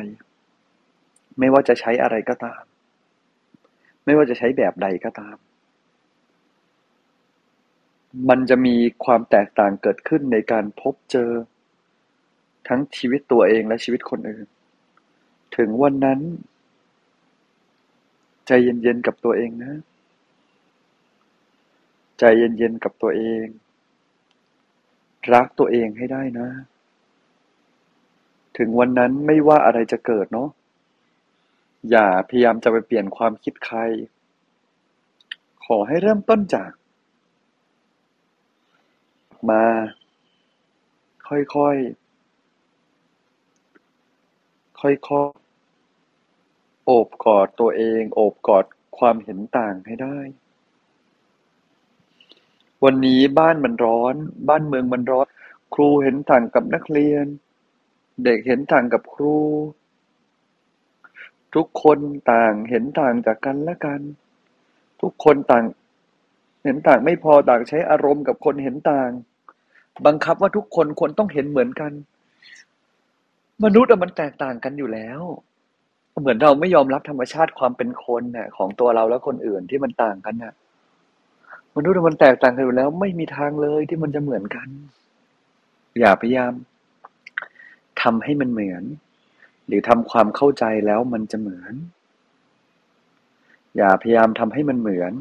[1.39, 2.63] ไม่ว่าจะใช้อะไรก็ตาม
[4.05, 5.37] ไม่ว่าจะใช้แบบใดก็ตาม
[8.29, 11.31] มันจะมีความแตกต่างเกิดขึ้นในการพบเจอ
[12.67, 14.47] ทั้งชีวิตตัวเองและชีวิตคนอื่น
[15.57, 16.19] ถึงวันนั้น
[18.47, 19.73] ใจเย็นๆกับตัวเองนะ
[22.19, 23.45] ใจเย็นๆกับตัวเอง
[25.33, 26.47] รักตัวเองให้ได้นะ
[28.57, 30.49] ถึงวันนั้นไม่ว่าอะไรจะเกิดเนาะ
[31.89, 33.79] อย่าพยายามจะไปเปลี่ยนความคิดใคร
[35.65, 36.71] ขอให้เริ่มต้นจาก
[39.49, 39.65] มา
[41.27, 41.49] ค่อยๆ
[44.79, 48.65] ค่อยๆ โอบกอดตัวเอง โอบกอด
[48.97, 50.17] ความเห็นต่างให้ได้
[52.85, 54.15] วันนี้บ้านมันร้อน
[54.49, 55.27] บ้านเมืองมันร้อน
[55.73, 57.25] ครูเห็นต่างกับนักเรียน
[58.23, 59.37] เด็กเห็นต่างกับครู
[61.55, 61.99] ทุกคน
[62.31, 64.01] ต่างเห็นต่างจากกันและกัน
[65.01, 65.63] ทุกคนต่าง
[66.63, 69.09] เห็นต่างไม่พอต่างใช้อารมณ์กับคนเห็นต่าง
[70.05, 71.91] บังคับว่าทุกคนควรต้องเห็นเหมือนกัน
[73.63, 75.21] มนุษย์อะมันแตกต่างกันอยู่แล้ว
[76.19, 80.53] เหมือนเราไม่ยอมรับธรรมชาติความเป็นคนน่ะของตัวเราและคนอื่นที่มันต่างกันน่ะ
[81.75, 84.67] มนุษย์มันแตกต่างกันอยู่แล้ว ไม่มีทางเลยที่มันจะเหมือนกัน
[85.99, 86.53] อย่าพยายาม
[88.01, 88.83] ทำให้มันเหมือน
[89.67, 91.73] หรือทำความเข้าใจแล้วมันจะเหมือน
[93.77, 95.13] อย่าพยายามทำให้มันเหมือน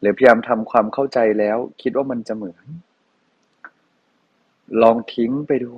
[0.00, 2.64] หรือพยายามทำความเข้าใจแล้ว คิดว่ามันจะเหมือน
[4.82, 5.72] ลองทิ้งไปดู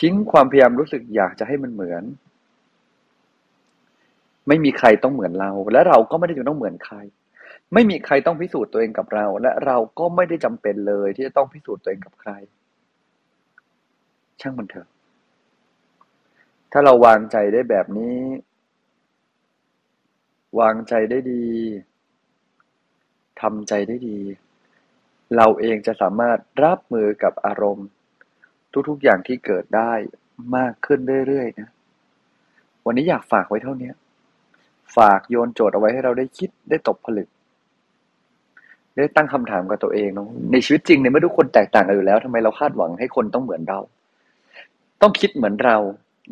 [0.00, 2.02] ทิ้งความพยายามรู้สึกอยากจะให้มันเหมือน
[4.48, 6.96] ไม่มีใครต้องเหมือนเรา และเราก็ไม่ได้จะต้องเหมือนใคร
[7.72, 12.32] ไม่มีใครต้องพิสูจน์ตัวเองกับเรา และเราก็ไม่ได้จำเป็นเลย ที่จะต้องพิสูจน์ตัวเองกับใคร
[14.40, 14.88] ช่างมันเถอะ
[16.72, 18.18] ถ้าเราวางใจได้แบบนี้
[20.60, 21.46] วางใจได้ดี
[23.40, 24.18] ทำใจได้ดี
[25.36, 27.88] เราเองจะสามารถรับมือกับอารมณ์
[28.88, 29.92] ทุกๆอย่างที่เกิดได้
[30.56, 31.68] มากขึ้นเรื่อยๆนะ
[32.86, 33.90] วันนี้อยากฝากไว้เท่านี้
[34.96, 37.28] ฝากโยนโจทย์เอาไว้ให้เราได้คิดได้ตกผลึก
[38.96, 43.80] ได้ตั้งคำถามกับตัวเองเนาะในชีวิตจริงในเมื่อทุกคนแตกต่างกันอยู่แล้วทำไมเราคาดหวังให้คนต้องเหมือนเรา
[45.02, 45.76] ต้องคิดเหมือนเรา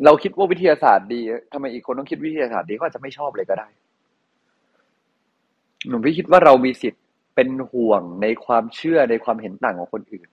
[0.05, 1.21] เราคิดว่าวิทยาศาสตร์ดี
[1.53, 3.67] ทำไมอีกคนต้องคิดวิทยาศาสตร์ดีก็อาจจะไม่ชอบเลยก็ได้
[5.87, 7.03] หนุ่มพี่คิดว่าเรามีสิทธิ์
[7.35, 10.29] เป็นห่วงในความเชื่อในความเห็นต่างของคนอื่น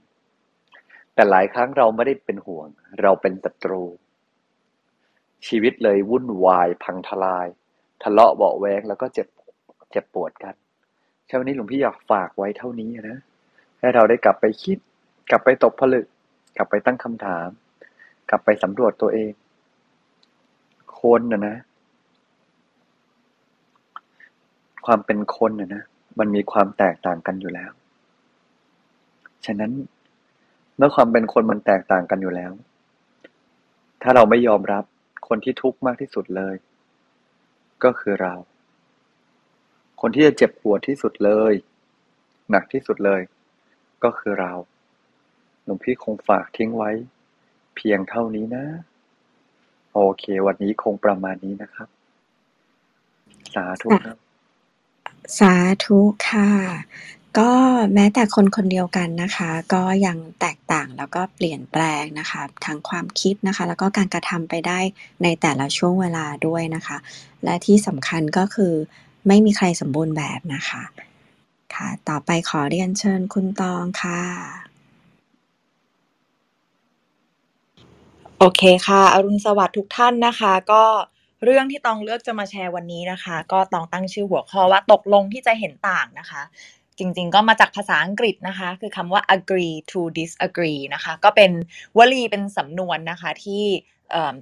[1.15, 2.67] แต่หลายครั้งเราไม่ได้เป็นห่วง
[3.03, 3.83] เราเป็นศัตรู
[5.47, 7.47] ชีวิตเลยวุ่นวาย พังทลาย
[8.03, 9.29] ทะเลาะเบาะแวงแล้วก็เจ็บ
[9.91, 10.55] เจ็บปวดกัน
[11.31, 13.19] เช้วันนี้หลวงพี่อยากฝากไว้เท่านี้นะ
[13.81, 14.79] ให้เราได้กลับไปคิด
[15.31, 16.07] กลับไปตกผลึก
[16.57, 17.49] กลับไปตั้งคำถาม
[18.31, 19.33] กลับไปสำรวจตัวเอง
[21.01, 21.57] คนนะนะ
[24.87, 25.83] ความเป็นคนนะนะ
[26.19, 27.71] มันมีความแตกต่างกันอยู่แล้ว
[29.47, 29.73] ฉะนั้น
[30.77, 32.53] เมื่อความเป็นคนมันแตกต่างกันอยู่แล้ว
[34.03, 34.85] ถ้าเราไม่ยอมรับ
[35.29, 36.55] คนที่ทุกข์มากที่สุดเลย
[37.85, 38.35] ก็คือเรา
[40.01, 41.55] คนที่จะเจ็บปวดที่สุดเลย
[42.51, 43.21] หนักที่สุดเลย
[44.05, 44.53] ก็คือเรา
[45.65, 46.91] หลวงพี่คงฝากทิ้งไว้
[47.77, 48.65] เพียงเท่านี้นะ
[49.93, 51.89] โอเค วันนี้คงประมาณนี้นะครับ
[53.55, 54.19] สาธุครับ
[55.39, 56.51] สาธุค่ะ
[57.39, 57.51] ก็
[57.95, 64.81] แม้แต่คนคนเดียวกันนะคะ ก็ยังแตกต่างแล้วก็เปลี่ยนแปลงนะคะทั้งความคิดนะคะ แล้วก็การกระทำไปได้
[65.23, 66.97] ในแต่ละช่วงเวลาด้วยนะคะ
[67.45, 68.75] และที่สำคัญก็คือ
[69.27, 70.83] ไม่มีใครสมบูรณ์แบบนะคะ
[71.75, 74.23] ค่ะ ต่อไปขอเรียนเชิญคุณตองค่ะ
[78.39, 80.85] โอเคค่ะ อรุณสวัสดิ์ทุกท่านนะคะ ก็
[81.45, 86.43] เรื่องที่ตองเลือกจะมาแชร์วันนี้นะคะ ก็ตองตั้งชื่อหัวข้อว่าตกลงที่จะเห็นต่างนะคะ
[86.99, 91.51] จริงๆ ก็มาจากภาษาอังกฤษนะคะ คือคำว่า agree to disagree นะคะ ก็เป็น
[91.99, 93.65] วลีเป็นสำนวนนะคะที่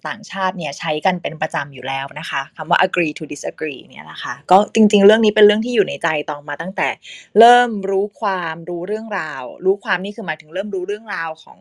[0.09, 6.89] ต่างชาติเนี่ยใช้กันเป็นประจำอยู่แล้วนะคะคำว่า agree to disagree เนี่ยนะคะก็จริง ๆ เรื่องนี้เป็นเรื่องที่อยู่ในใจตองมาตั้งแต่
[7.39, 11.59] เริ่มรู้ความรู้เรื่องราว รู้ความนี่คือหมายถึงเริ่มรู้เรื่องราวของ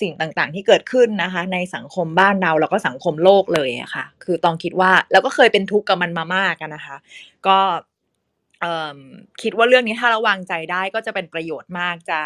[0.00, 6.96] สิ่งต่างๆ ที่เกิดขึ้นนะคะ ในสังคมบ้านเราแล้วก็สังคมโลกเลยอะค่ะ คือตองคิดว่าแล้วก็เคยเป็นทุกข์กับมันมามากอะนะคะ
[7.46, 7.58] ก็
[9.42, 12.20] คิดว่าเรื่องนี้ถ้าราวางใจได้ก็จะเป็นประโยชน์มากจะ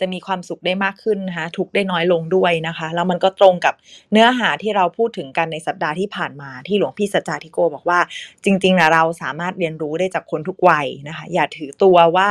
[0.00, 3.74] จะมีความสุขได้มากขึ้นนะคะทุกได้น้อยลงด้วยนะคะ แล้วมันก็ตรงกับ
[4.12, 8.00] เนื้อหาที่เราพูดถึงกันในสัปดาห์ที่ผ่านมาที่หลวงพี่สัจจาธิโกบอกว่า
[8.44, 12.28] จริงๆนะเราสามารถเรียนรู้ได้จากคนทุกวัยนะคะ อย่าถือตัวว่า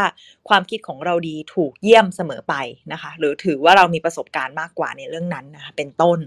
[0.49, 2.55] ความคิดของเราดีถูกเยี่ยมเสมอไป
[2.91, 6.19] นะคะ หรือถือว่าเรามีประสบการณ์มากกว่าในเรื่องนั้นนะคะเป็นต้น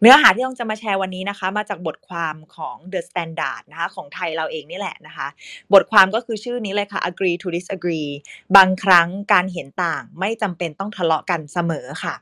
[0.00, 5.26] เนื้อหาที่ต้องจะมาแชร์วันนี้นะคะ มาจากบทความของ The Standard นะคะของไทยเราเองนี่แหละนะคะ
[5.72, 8.10] บทความก็คือชื่อนี้เลยค่ะ agree to disagree
[8.56, 12.16] บางครั้งการเห็นต่างไม่จำเป็นต้องทะเลาะกันเสมอค่ะ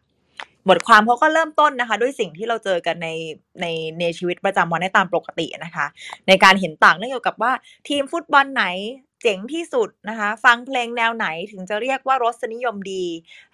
[0.69, 3.09] บทความเขาก็เริ่มต้นนะคะ ด้วยสิ่งที่เราเจอกันใน
[3.61, 3.67] ใน
[4.01, 5.87] ในชีวิตประจำวันในตามปกตินะคะ
[6.29, 7.53] ในการเห็นต่างเรื่องเกี่ยวกับว่า
[7.89, 8.65] ทีมฟุตบอลไหน
[9.27, 13.05] จ๋งที่สุดนะคะ ฟังเพลงแนวไหนถึงจะเรียกว่ารสนิยมดี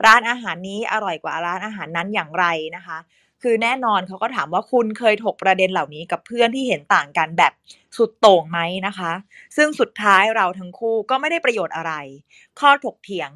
[0.05, 2.45] ร้านอาหารนี้อร่อยกว่าร้านอาหารนั้นอย่างไร
[2.77, 2.99] นะคะ
[3.43, 7.53] คือแน่นอนเขาก็ถามว่าคุณเคยถกประเด็นเหล่านี้กับเพื่อนที่เห็นต่างกันแบบ
[7.97, 9.13] สุดโต่งไหมนะคะ
[9.57, 11.93] ซึ่งสุดท้ายเราทั้งคู่ก็ไม่ได้ประโยชน์อะไร
[12.61, 13.31] ข้อถกเถียง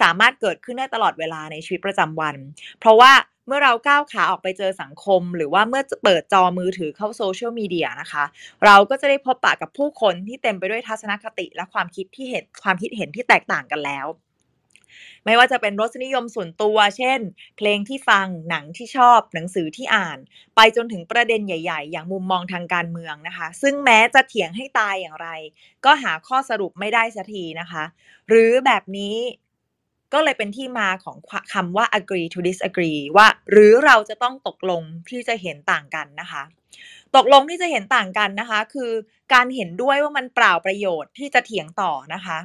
[0.00, 2.36] สามารถเกิดขึ้นได้ตลอดเวลาในชีวิตประจำวัน
[2.80, 3.12] เพราะว่า
[3.46, 8.24] เมื่อเราก้าวขาออกไปเจอสังคม หรือว่าเมื่อเปิดจอมือถือเข้าโซเชียลมีเดียนะคะ
[8.64, 14.06] เราก็จะได้พบปะกับผู้คนที่เต็มไปด้วยทัศนคติและความคิดที่เห็นความคิดเห็นที่แตกต่างกันแล้ว
[15.24, 17.20] ไม่ว่าจะเป็นรสนิยมส่วนตัว เช่น
[17.56, 20.18] เพลงที่ฟังหนังที่ชอบ หนังสือที่อ่าน
[20.56, 25.28] ไปจนถึงประเด็นใหญ่ ๆ อย่างมุมมองทางการเมืองนะคะ ซึ่งแม้จะเถียงให้ตายอย่างไร
[25.84, 27.84] ก็หาข้อสรุปไม่ได้สักทีนะคะ
[28.28, 29.16] หรือแบบนี้
[30.14, 31.16] ก็เลยเป็นที่มาของ
[31.52, 36.42] คำว่า agree to disagree ว่า หรือเราจะต้องตกลงที่จะเห็นต่างกันนะคะ
[37.16, 38.90] ตกลงที่จะเห็นต่างกันนะคะ คือ
[39.34, 42.38] การเห็นด้วยว่ามันเปล่าประโยชน์ที่จะเถียงต่อนะคะ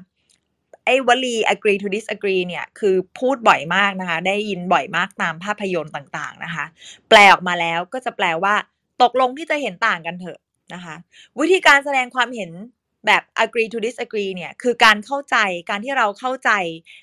[0.85, 6.65] ไอ้วลี agree to disagree เนี่ยคือพูดบ่อยมากนะคะ ได้ยินบ่อยมากตามภาพยนตร์ต่างๆนะคะ
[7.09, 8.55] แปลออกมาแล้วก็จะแปลว่า
[9.01, 10.39] ตกลงที่จะเห็นต่างกันเถอะ
[10.73, 10.95] นะคะ
[11.39, 12.51] วิธีการแสดงความเห็น
[13.05, 15.37] แบบ agree to disagree เนี่ยคือการเข้าใจ
[15.69, 16.51] การที่เราเข้าใจ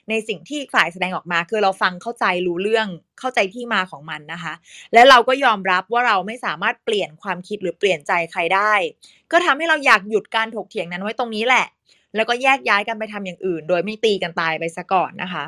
[0.08, 2.88] ในสิ่งที่ฝ่ายแสดงออกมา คือเราฟังเข้าใจรู้เรื่อง
[3.20, 4.54] เข้าใจที่มาของมันนะคะ
[4.92, 8.72] และเราก็ยอมรับว่าเราไม่สามารถเปลี่ยนความคิดหรือเปลี่ยนใจใครได้
[9.32, 11.66] ก็ทำให้เราอยากหยุดการถกเถียงนั้นไว้ตรงนี้แหละ
[12.14, 15.44] แล้วก็แยกย้ายกันไปทำอย่างอื่น โดยไม่ตีกันตายไปซะก่อนนะคะ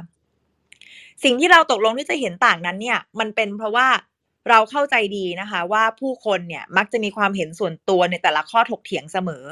[1.24, 3.88] สิ่งที่เราตกลงที่จะเห็นต่างนั้นเนี่ยมันเป็นเพราะว่า
[4.48, 9.44] เราเข้าใจดีนะคะว่าผู้คนเนี่ยมักจะมีความเห็นส่วนตัวในแต่ละข้อถกเถียงเสมอ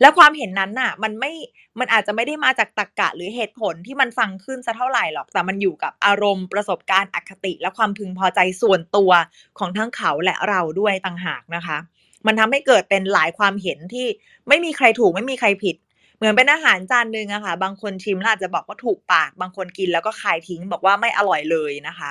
[0.00, 1.32] และความเห็นนั้นน่ะมันไม่
[1.78, 9.10] มันอาจจะไม่ได้มาจากตรรกกะหรือเหตุผลที่มันฟังขึ้นซะเท่าไหร่หรอกแต่มันอยู่กับอารมณ์ประสบการณ์อคติและความพึงพอใจส่วนตัว
[9.58, 11.78] ของทั้งเขาและเราด้วยต่างหากนะคะ
[12.26, 14.06] มันทำให้เกิดเป็นหลายความเห็นที่
[14.48, 15.76] ไม่มีใครถูกไม่มีใครผิด
[16.16, 22.10] เหมือนเป็นอาหารจานหนึ่งอะคะ่ะ บางคนชิมแล้วอาจจะบอกว่าถูกปาก บางคนกินแล้วก็คายทิ้งบอกว่าไม่อร่อยเลยนะคะ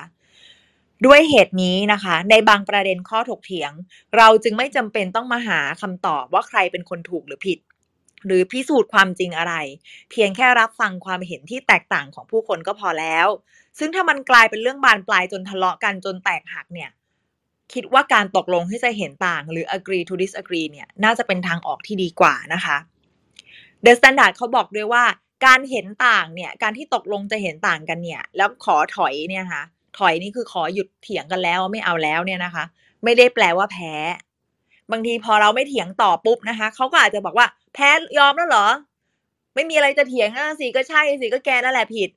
[1.06, 3.72] ด้วยเหตุนี้นะคะ ในบางประเด็นข้อถกเถียง
[4.18, 7.60] เราจึงไม่จำเป็นต้องมาหาคำตอบว่าใครเป็นคนถูกหรือผิด
[8.26, 9.54] หรือพิสูจน์ความจริงอะไร
[10.12, 13.28] เพียงแค่รับฟังความเห็นที่แตกต่างของผู้คนก็พอแล้ว
[13.80, 16.90] ซึ่งถ้ามันกลายเป็นเรื่องบานปลายจนทะเลาะกันจนแตกหักเนี่ย
[17.74, 22.78] คิดว่าการตกลงที่จะเห็นต่าง หรือ agree to disagree เนี่ยน่าจะเป็นทางออกที่ดีกว่านะคะ
[23.86, 25.04] The Standard เขาบอกด้วยว่า
[25.46, 29.64] การเห็นต่างเนี่ยการที่ตกลงจะเห็นต่างกันเนี่ยแล้วขอถอยเนี่ยคะ
[29.98, 32.64] ถอยนี่คือขอหยุดเถียงกันแล้วไม่เอาแล้วเนี่ยนะคะ
[33.04, 33.94] ไม่ได้แปลว่าแพ้
[34.92, 38.68] บางทีพอเราไม่เถียงต่อปุ๊บนะคะเขาก็อาจจะบอกว่า แพ้ยอมแล้วเหรอ
[39.56, 42.10] ไม่มีอะไรจะเถียงอะสิก็ใช่สิก็แกนั่นแหละผิด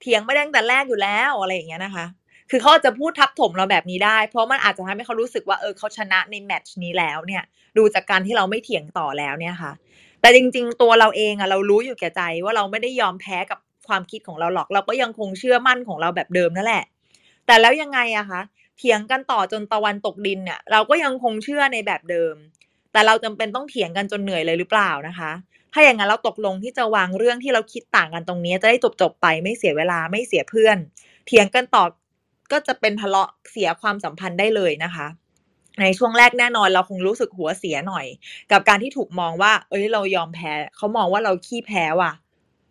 [0.00, 2.06] เถียงไม่ได้ตั้งแต่แรกอยู่แล้วอะไรอย่างเงี้ยนะคะ
[2.50, 7.42] คือเขาจะพูดทับถมเราแบบนี้ได้ เพราะมันอาจจะทำให้เขารู้สึกว่าเออเขาชนะในแมตช์นี้แล้วเนี่ย
[7.78, 9.72] ดูจากการที่เราไม่เถียงต่อแล้วเนี่ยค่ะ
[10.20, 13.58] แต่จริง ๆ ตัวเราเองอะเรารู้อยู่แก่ใจว่าเราไม่ได้ยอมแพ้กับ
[13.90, 16.84] ความคิดของเราหรอก เราก็ยังคงเชื่อมั่นของเราแบบเดิมนั่นแหละ
[17.46, 18.40] แต่แล้วยังไงอะคะ
[18.78, 22.34] เถียงกันต่อจนตะวันตกดินเนี่ยเราก็ยังคงเชื่อในแบบเดิม
[22.92, 25.30] แต่เราจำเป็นต้องเถียงกันจนเหนื่อยเลยหรือเปล่านะคะ
[25.72, 30.76] ถ้าอย่างนั้นเราตกลงที่จะวางเรื่องที่เราคิดต่างกันตรงนี้ จะได้จบจบไปไม่เสียเวลาไม่เสียเพื่อน
[31.26, 31.84] เถียงกันต่อ
[32.52, 35.06] ก็จะเป็นทะเลาะเสียความสัมพันธ์ได้เลยนะคะ
[35.80, 38.06] ในช่วงแรกแน่นอนเราคงรู้สึกหัวเสียหน่อย
[38.52, 42.12] กับการที่ถูกมองว่า เอ้ยเรายอมแพ้เขามองว่าเราขี้แพ้ว่ะ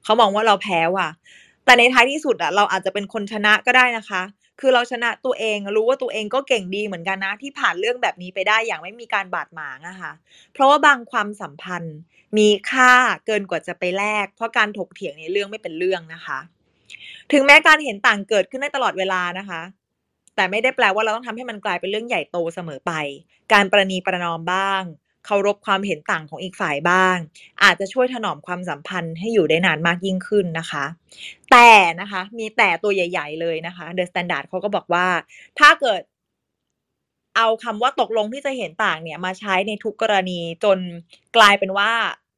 [0.03, 1.09] เขามองว่าเราแพ้ว่ะ
[1.65, 4.21] แต่ในท้ายที่สุดอะเราอาจจะเป็นคนชนะก็ได้นะคะ
[4.59, 10.11] คือเราชนะตัวเองรู้ว่าตัวเองก็เก่งดีเหมือนกันนะ ที่ผ่านเรื่องแบบนี้ไปได้อย่างไม่มีการบาดหมางอะค่ะ
[10.53, 11.97] เพราะว่าบางความสัมพันธ์
[12.37, 12.93] มีค่า
[13.25, 16.39] เกินกว่าจะไปแลกเพราะการถกเถียงในเรื่องไม่เป็นเรื่องนะคะ
[17.31, 19.61] ถึงแม้การเห็นต่างเกิดขึ้นได้ตลอดเวลานะคะ
[20.35, 22.93] แต่ไม่ได้แปลว่าเราต้องทำให้มันกลายเป็นเรื่องใหญ่โตเสมอไป
[23.53, 24.83] การประนีประนอมบ้าง
[25.31, 27.17] เคารพความเห็นต่างของอีกฝ่ายบ้าง
[27.63, 30.85] อาจจะช่วยถนอมความสัมพันธ์ให้อยู่ได้นานมากยิ่งขึ้นนะคะ
[31.51, 31.69] แต่
[32.01, 35.07] นะคะมีแต่ตัวใหญ่ ๆ เลยนะคะ The Standard เขาก็บอกว่า
[35.59, 36.01] ถ้าเกิด
[37.35, 40.77] เอาคำว่าตกลงที่จะเห็นต่างเนี่ยมาใช้ในทุกกรณีจน
[41.37, 41.91] กลายเป็นว่า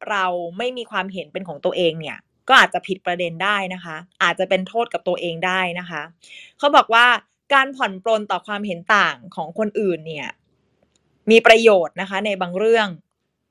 [0.10, 0.26] เรา
[0.58, 6.02] ไม่มีความเห็นเป็นของตัวเองเนี่ย ก็อาจจะผิดประเด็นได้นะคะ อาจจะเป็นโทษกับตัวเองได้นะคะ
[6.58, 7.06] เขาบอกว่า
[7.54, 10.30] การผ่อนปลนต่อความเห็นต่างของคนอื่นเนี่ย
[11.30, 12.88] มีประโยชน์นะคะ ในบางเรื่อง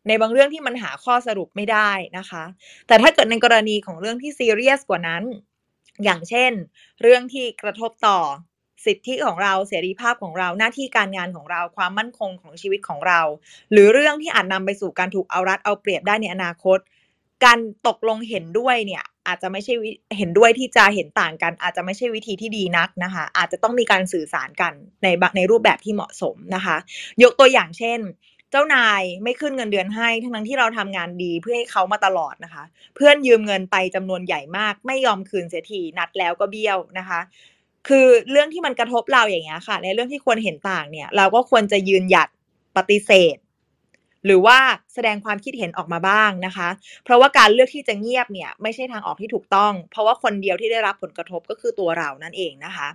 [0.08, 2.44] ในบางเรื่องที่มันหาข้อสรุปไม่ได้นะคะ
[2.86, 5.22] แต่ถ้าเกิดในกรณีของเรื่องที่ซีเรียสกว่านั้น
[6.04, 6.52] อย่างเช่น
[7.02, 8.18] เรื่องที่กระทบต่อ
[8.86, 13.20] สิทธิของเราเสรีภาพของเราหน้าที่การงานของเราความมั่นคงของชีวิตของเรา
[13.72, 16.78] หรือเรื่องที่อาจนำไปสู่การถูกเอารัดเอาเปรียบได้ในอนาคต
[17.44, 19.74] การตกลงเห็นด้วยเนี่ย อาจจะไม่ใช่
[20.16, 25.06] เห็นด้วยที่จะเห็นต่างกัน อาจจะไม่ใช่วิธีที่ดีนักนะคะ อาจจะต้องมีการสื่อสารกันใน
[25.36, 26.76] ในรูปแบบที่เหมาะสมนะคะ
[27.22, 28.00] ยกตัวอย่างเช่น
[28.50, 32.64] เจ้านายไม่ขึ้นเงินเดือนให้ ทั้งนั้นที่เราทำงานดีเพื่อให้เขามาตลอดนะคะ
[32.96, 37.20] เพื่อนยืมเงินไปจำนวนใหญ่มาก ไม่ยอมคืนเสียทีนัดแล้วก็เบี้ยวนะคะ
[37.88, 42.28] คือเรื่องที่มันกระทบเราอย่างเงี้ยค่ะ ในเรื่องที่ควรเห็นต่างเนี่ย เราก็ควรจะยืนหยัด
[42.76, 43.36] ปฏิเสธ
[44.26, 44.58] หรือว่า
[44.94, 46.68] แสดงความคิดเห็นออกมาบ้างนะคะ
[47.04, 52.88] เพราะว่าการเลือกที่จะเงียบเนี่ยไม่ใช่ทางออกที่ถูกต้อง เพราะว่าคนเดียวที่ได้รับผลกระทบก็คือตัวเรานั่นเองนะคะ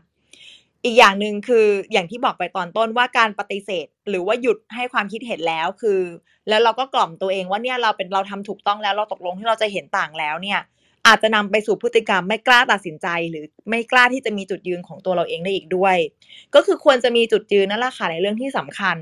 [0.84, 6.02] อีกอย่างหนึ่งคืออย่างที่บอกไปตอนต้นว่าการปฏิเสธ หรือว่าหยุดให้ความคิดเห็นแล้วคือ
[6.50, 10.60] แล้วเราก็กล่อมตัวเองว่าเนี่ยเราเป็นเราทำถูกต้องแล้วเราตกลงที่เราจะเห็นต่างแล้วเนี่ย
[11.08, 15.98] อาจจะนำไปสู่พฤติกรรมไม่กล้าตัดสินใจ หรือไม่กล้าที่จะมีจุดยืนของตัวเราเองได้อีกด้วย
[16.56, 18.98] ก็คือควรจะมีจุดยืนนั่นแหละค่ะในเรื่องที่สำคัญ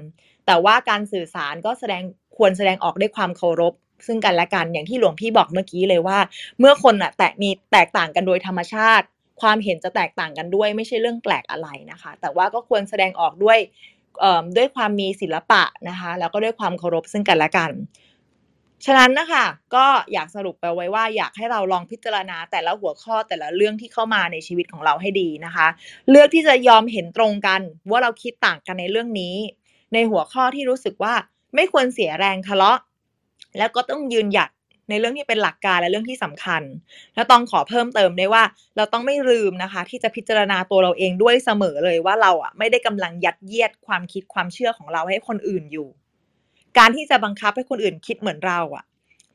[0.46, 2.04] แต่ว่าการสื่อสารก็แสดง
[2.38, 3.74] ควรแสดงออกด้วยความเคารพ
[4.08, 6.20] ซึ่งกันและกันอย่างที่หลวงพี่บอกเมื่อกี้เลยว่า
[6.60, 9.06] เมื่อคนอะแตกมีแตกต่างกันโดยธรรมชาติ
[9.42, 13.60] ความเห็นจะแตกต่างกันด้วย ไม่ใช่เรื่องแปลกอะไรนะคะ แต่ว่าก็ควรแสดงออกด้วย
[14.58, 17.72] ด้วยความมีศิลปะนะคะแล้วก็ด้วยความเคารพซึ่งกันและกัน
[18.86, 25.68] ฉะนั้นนะคะก็อยากสรุปไปไว้ว่าอยากให้เราลองพิจารณาแต่ละหัวข้อแต่ละเรื่องที่เข้ามาในชีวิตของเราให้ดีนะคะ
[26.10, 29.36] เลือกที่จะยอมเห็นตรงกันว่าเราคิดต่างกันในเรื่องนี้
[29.94, 31.14] ในหัวข้อที่รู้สึกว่า
[31.56, 32.80] ไม่ควรเสียแรงทะเลาะ
[33.58, 34.50] แล้วก็ต้องยืนหยัด
[34.90, 36.62] ในเรื่องที่เป็นหลักการและเรื่องที่สำคัญ
[37.16, 38.44] แล้วต้องขอเพิ่มเติมได้ว่า
[38.78, 45.88] เราต้องไม่ลืมนะคะ ที่จะพิจารณาตัวเราเองด้วยเสมอเลยว่าเราอะไม่ได้กำลังยัดเยียดความคิดความเชื่อของเราให้คนอื่นอยู่
[46.78, 48.84] การที่จะบังคับให้คนอื่นคิดเหมือนเราอะ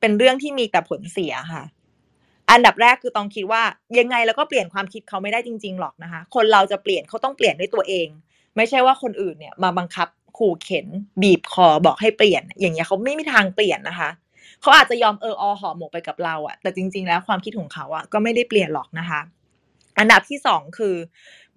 [0.00, 1.62] เป็นเรื่องที่มีแต่ผลเสียค่ะ
[2.50, 3.62] อันดับแรกคือต้องคิดว่า
[3.98, 8.08] ยังไงแล้วก็เปลี่ยนความคิดเขาไม่ได้จริง ๆ หรอกนะคะ คนเราจะเปลี่ยนเขาต้องเปลี่ยนด้วยตัวเอง
[8.56, 10.86] ไม่ใช่ว่าคนอื่นเนี่ยมาบังคับ ขู่เข็น
[11.22, 14.10] บีบคอบอกให้เปลี่ยน อย่างเงี้ยเขาไม่มีทางเปลี่ยนนะคะ
[14.60, 19.20] เขาอาจจะยอมเอออห่อหมกไปกับเราอะแต่จริง ๆ แล้วความคิดของเขาอะก็ไม่ได้เปลี่ยนหรอกนะคะ
[19.98, 20.94] อันดับที่สองคือ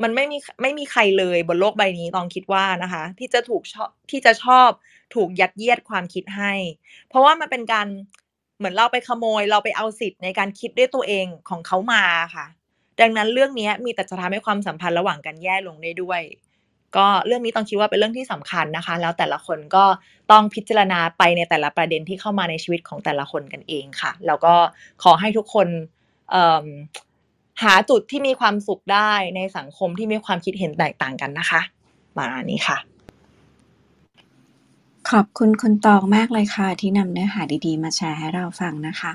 [0.02, 4.70] มันไม่มีไม่มีใครเลยบนโลกใบนี้ต้องคิดว่านะคะ ที่จะถูกชอบที่จะชอบ
[5.16, 6.54] ถูกยัดเยียดความคิดให้
[7.10, 7.88] เพราะว่ามันเป็นการ
[8.58, 12.04] เหมือนเราไปขโมย เราไปเอาสิทธิ์ในการคิดด้วยตัวเองของเขามา
[12.36, 12.46] ค่ะ
[13.02, 16.22] ดังนั้นเรื่องนี้มีแต่จะทำให้ความสัมพันธ์ระหว่างกันแย่ลงได้ด้วย
[16.98, 19.86] ก็เรื่องนี้ต้องคิดว่าเป็นเรื่องที่สำคัญนะคะ แล้วแต่ละคนก็
[20.32, 24.54] ต้องพิจารณาไปในแต่ละประเด็นที่เข้ามาในชีวิตของแต่ละคนกันเองค่ะ แล้วก็
[25.04, 25.68] ขอให้ทุกคน
[27.64, 31.62] หาจุดที่มีความสุขได้ในสังคมที่มีความคิดเห็นแตกต่างกันนะคะ
[32.18, 32.91] มาณนี้ค่ะ
[35.10, 39.12] ขอบคุณคุณตองมากเลยค่ะ ที่นำเนื้อหาดีๆ มาแชร์ให้เราฟังนะคะ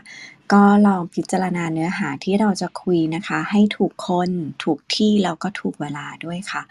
[0.52, 4.30] ก็ลองพิจารณาเนื้อหาที่เราจะคุยนะคะ ให้ถูกคน
[4.64, 6.62] ถูกที่แล้วก็ถูกเวลาด้วยค่ะ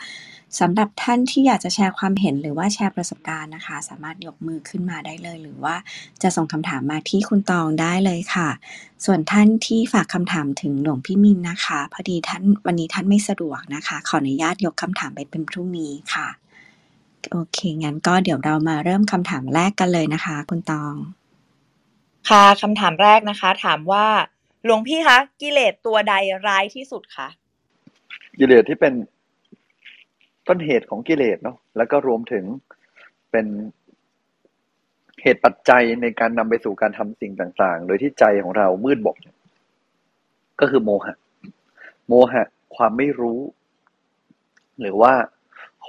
[0.60, 5.76] สำหรับท่านที่อยากจะแชร์ความเห็นหรือว่าแชร์ประสบการณ์นะคะ สามารถยกมือขึ้นมาได้เลย หรือว่า
[6.22, 8.50] จะส่งคำถามมาที่คุณตองได้เลยค่ะ
[9.06, 16.28] ส่วนท่านที่ฝากคำถามถึงหลวงพี่มินนะคะ พอดีท่านวันนี้ท่านไม่สะดวกนะคะ ขออนุญาตยกคำถามไปเป็นพรุ่งนี้ค่ะ
[17.32, 20.96] โอเค งั้นก็เดี๋ยวเรามาเริ่มคำถามแรกกันเลยนะคะ คุณตอง
[22.30, 24.06] ค่ะคำถามแรกนะคะ ถามว่า
[24.66, 26.14] หลวงพี่คะกิเลสตัวใด
[26.48, 27.28] ร้ายที่สุดคะ
[28.40, 28.94] กิเลสที่เป็น
[30.48, 32.44] ต้นเหตุของกิเลสเนาะแล้วก็รวมถึง
[33.32, 33.46] เป็น
[35.22, 39.18] เหตุปัจจัยในการนำไปสู่การทำสิ่งต่าง ๆ โดยที่ใจของเรามืดบอด
[40.60, 41.16] ก็คือโมหะ
[42.08, 42.44] โมหะ
[42.76, 43.40] ความไม่รู้
[44.80, 45.14] หรือว่า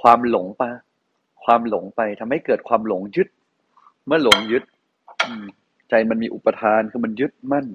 [0.01, 0.63] ความหลงไป
[1.47, 3.27] ความหลงไปทำให้เกิดความหลงยึด
[4.07, 4.63] เมื่อหลงยึด
[5.89, 7.65] ใจมันมีอุปทานคือมันยึดมั่น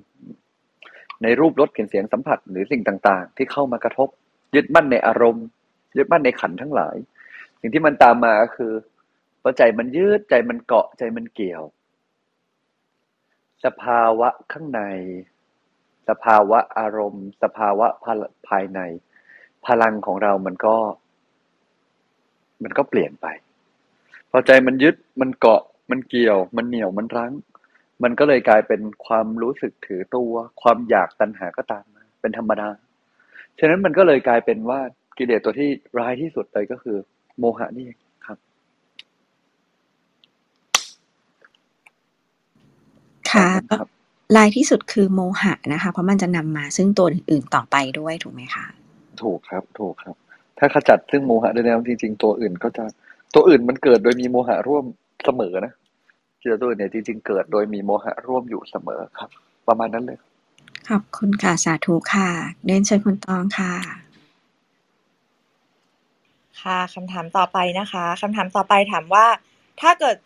[1.22, 4.08] ในรูปรสกลิ่นเสียงสัมผัสหรือสิ่งต่าง ๆ ที่เข้ามากระทบ
[4.54, 5.46] ยึดมั่นในอารมณ์
[5.96, 6.96] ยึดมั่นในขันทั้งหลาย
[7.60, 8.72] สิ่งที่มันตามมาคือ
[9.42, 11.62] พอใจมันยืดใจมันเกาะใจมันเกี่ยว
[13.64, 14.80] สภาวะข้างใน
[16.08, 17.86] สภาวะอารมณ์ สภาวะ
[18.48, 18.80] ภายใน
[19.66, 20.76] พลังของเรามันก็
[22.62, 23.26] มันก็เปลี่ยนไป
[24.32, 27.32] พอใจมันยึดมันเกาะมันเกี่ยว มันเหนียวมันรั้ง
[28.02, 32.68] มันก็เลยกลายเป็นความรู้สึกถือตัว ความอยากตัณหาก็ตามมาเป็นธรรมดา
[33.58, 34.80] ฉะนั้นมันก็เลยกลายเป็นว่า
[35.18, 36.96] กิเลสตัวที่ร้ายที่สุดเลยก็คือ
[37.38, 37.86] โมหะนี่
[38.26, 38.38] ครับ
[43.30, 43.48] ค่ะ
[44.36, 48.66] รายที่สุดคือโมหะนะคะ เพราะมันจะนำมาซึ่งตัวอื่นๆต่อไปด้วยถูกไหมคะ
[49.22, 50.16] ถูกครับ ถูกครับ
[50.58, 52.84] ถ้าขจัดซึ่งโมหะได้แล้วจริง ๆ ตัวอื่นก็จะ
[53.34, 54.84] ตัวอื่นมันเกิดโดยมีโมหะร่วม
[55.24, 55.72] เสมอนะ
[56.40, 59.30] กิเลสตัวอื่นเนี่ยจริงๆเกิดโดยมีโมหะร่วมอยู่เสมอครับ
[59.68, 60.18] ประมาณนั้นเลย
[60.88, 62.28] ขอบคุณค่ะสาธุค่ะ
[62.66, 63.72] เดินเชิญคุณตองค่ะ
[66.62, 69.26] ค่ะคำถามต่อไปนะคะคำถามต่อไปถามว่า
[69.80, 70.16] ถ้าเกิด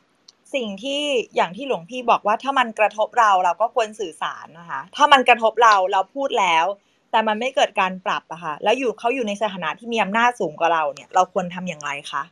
[0.55, 1.03] สิ่งที่
[1.37, 6.65] อย่างที่หลวงพี่บอกว่าถ้ามันกระทบเราเราก็ควรสื่อสารนะคะ ถ้ามันกระทบเราเราพูดแล้ว
[7.11, 12.23] แต่มันไม่เกิดการปรับอะคะ่ะแล้วอยู่เขาอยู่ในสถานะที่มีอำนาจสูงกว่าเราเนี่ย เราควรทำอย่างไรคะ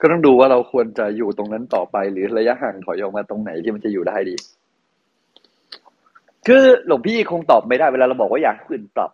[0.00, 4.34] ก็ต้องดูว่าเราควรจะอยู่ตรงนั้นต่อไป หรือระยะห่างถอยออกมาตรงไหนที่มันจะอยู่ได้ดี
[6.46, 9.10] คือหลวงพี่คงตอบไม่ได้เวลาเราบอกว่าอยากให้นอื่นปรับ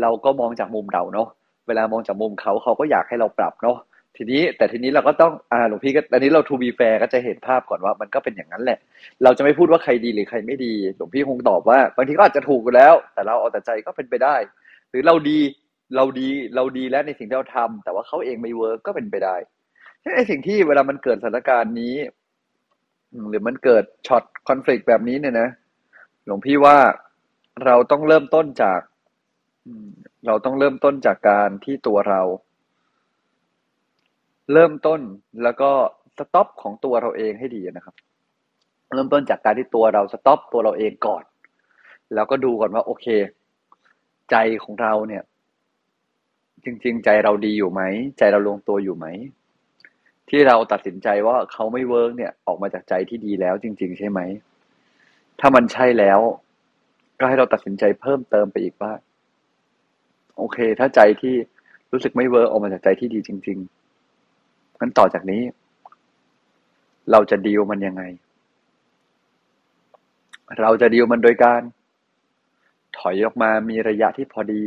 [0.00, 1.28] เราก็มองจากมุมเราเนาะ
[1.66, 3.76] เวลามองจากมุมเขาเขาก็อยากให้เราปรับเนาะ
[4.16, 8.78] ทีนี้แต่ทีนี้เราก็ต้องอ่าหลวงพี่ก็อันนี้เรา to be fair ก็จะเห็นภาพก่อนว่ามันก็เป็นอย่างนั้นแหละ
[9.24, 14.36] เราจะไม่พูดว่าใครดีหรือใครไม่ดีหลวงพี่คงตอบว่า บางทีก็อาจจะถูกอยู่แล้ว แต่เราเอาแต่ใจก็เป็นไปได้
[14.90, 15.38] หรือเราดี
[15.96, 19.36] เราดีเราดีแล้วในสิ่งที่เราทำแต่ว่าเขาเองไม่ work ก็เป็นไปได้
[20.14, 21.94] ไอ้สิ่งที่เวลามันเกิดสถานการณ์นี้
[23.28, 25.48] หรือมันเกิดช็อตคอน FLICT แบบนี้เนี่ยนะ
[26.24, 26.76] หลวงพี่ว่า
[27.64, 28.80] เราต้องเริ่มต้นจาก
[30.26, 32.20] เราต้องเริ่มต้นจากการที่ตัวเรา
[34.52, 35.00] เริ่มต้น
[35.42, 35.70] แล้วก็
[36.18, 37.94] stop ของตัวเราเองให้ดีนะครับ
[38.94, 41.22] เริ่มต้นจากการที่ตัวเรา stop ตัวเราเองก่อน
[42.14, 43.06] แล้วก็ดูก่อนว่า โอเค
[44.30, 45.22] ใจของเราเนี่ย
[46.64, 47.82] จริง ๆ ใจเราดีอยู่ไหม
[48.18, 49.06] ใจเราลงตัวอยู่ไหม
[50.30, 54.20] ที่เราตัดสินใจว่าเขาไม่ work เนี่ย ออกมาจากใจที่ดีแล้วจริง ๆ ใช่ไหม
[55.40, 56.20] ถ้ามันใช่แล้ว
[57.18, 58.92] ก็ให้เราตัดสินใจเพิ่มเติมไปอีกว่า
[60.36, 61.34] โอเค ถ้าใจที่
[61.92, 65.42] รู้สึกไม่ work ออกมาจากใจที่ดีจริงๆงั้นต่อจากนี้
[67.12, 68.02] เราจะดีลมันยังไง
[70.60, 71.60] เราจะดีลมันโดยการ
[72.98, 74.64] ถอยออกมามีระยะที่พอดี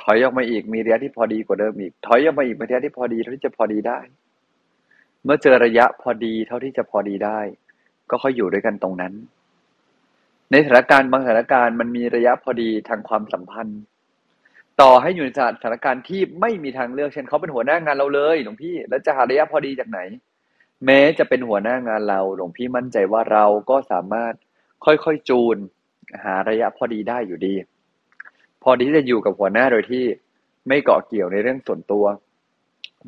[0.00, 3.98] ถอยออกมาอีกมีระยะที่พอดีกว่าเดิมอีก ถอยออกมาอีกมีระยะที่พอดีที่จะพอดีได้
[5.24, 7.40] เมื่อเจอระยะพอดีเท่าที่จะพอดีได้
[8.10, 9.12] ก็ค่อยอยู่ด้วยกันตรงนั้น
[10.50, 13.80] ในสถานการณ์บางสถานการณ์มันมีระยะพอดีทางความสัมพันธ์
[14.80, 20.00] ต่อให้อยู่ในสถานการณ์ที่ไม่มีทางเลือกเช่นเขาเป็นหัวหน้างานเราเลยหลวงพี่ แล้วจะหาระยะพอดีจากไหน
[20.84, 24.34] แม้จะเป็นหัวหน้างานเราหลวงพี่มั่นใจว่าเราก็สามารถ
[24.84, 25.56] ค่อยๆจูน
[26.24, 27.54] หาระยะพอดีได้อยู่ดี
[28.62, 30.04] พอดีที่จะอยู่กับหัวหน้าโดยที่
[30.68, 32.04] ไม่เกาะเกี่ยวในเรื่องส่วนตัว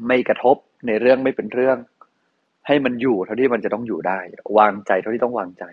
[0.06, 0.56] ไม่กระทบ
[0.86, 1.76] ในเรื่องไม่เป็นเรื่อง
[2.70, 4.18] ให้มันอยู่เท่าที่มันจะต้องอยู่ได้
[4.58, 5.64] วางใจเท่าที่ต้องวางใจ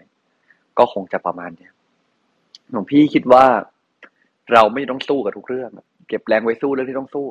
[0.78, 1.72] ก็คงจะประมาณเนี้ย
[2.72, 3.46] หลวงพี่คิดว่า
[4.54, 5.72] เราไม่ต้องสู้กับทุกเรื่อง
[6.08, 7.26] เก็บแรงไว้สู้เรื่องที่ต้องสู้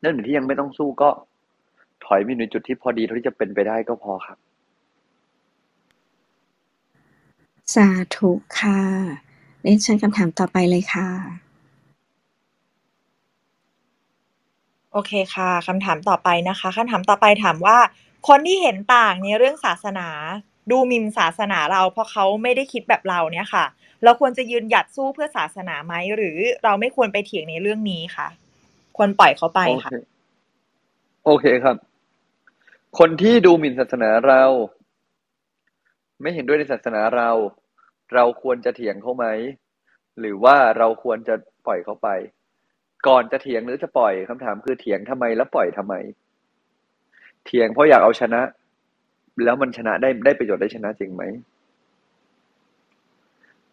[0.00, 1.08] เรื่องหนึ่งที่ยังไม่ต้องสู้ก็
[2.04, 4.38] ถอยมีในจุดที่พอดีเท่าที่จะเป็นไปได้ก็พอครับ
[7.74, 8.80] สาธุค่ะ
[9.62, 11.08] เล่นเชิญคำถามต่อไปเลยค่ะ
[14.92, 17.76] โอเคค่ะคำถามต่อไปนะคะคำถามต่อไปถามว่า
[18.28, 20.08] คนที่เห็นต่างในเรื่องศาสนา
[20.70, 23.64] ดูหมิ่นศาสนาเรา เพราะเขาไม่ได้คิดแบบเราเนี่ยค่ะ
[24.04, 28.28] เราควรจะยืนหยัดสู้เพื่อศาสนาไหมหรือเราไม่ควรไปเถียงในเรื่องนี้ค่ะ
[28.96, 29.90] ควรปล่อยเขาไปค่ะ
[31.24, 31.76] โอเคครับ
[32.98, 34.42] คนที่ดูหมิ่นศาสนาเรา
[36.22, 37.30] ไม่เห็นด้วยในศาสนาเรา
[38.14, 39.26] เราควรจะเถียงเขาไหม
[40.20, 41.34] หรือว่าเราควรจะ
[41.66, 42.08] ปล่อยเขาไป
[43.08, 45.94] ก่อนจะเถียงหรือจะปล่อยคำถามคือเถียงทำไมแล้วปล่อยทำไม
[47.46, 48.40] เถียงเพราะอยากเอาชนะ
[49.44, 51.22] แล้วมันชนะได้ได้ประโยชน์ได้ชนะจริงไหม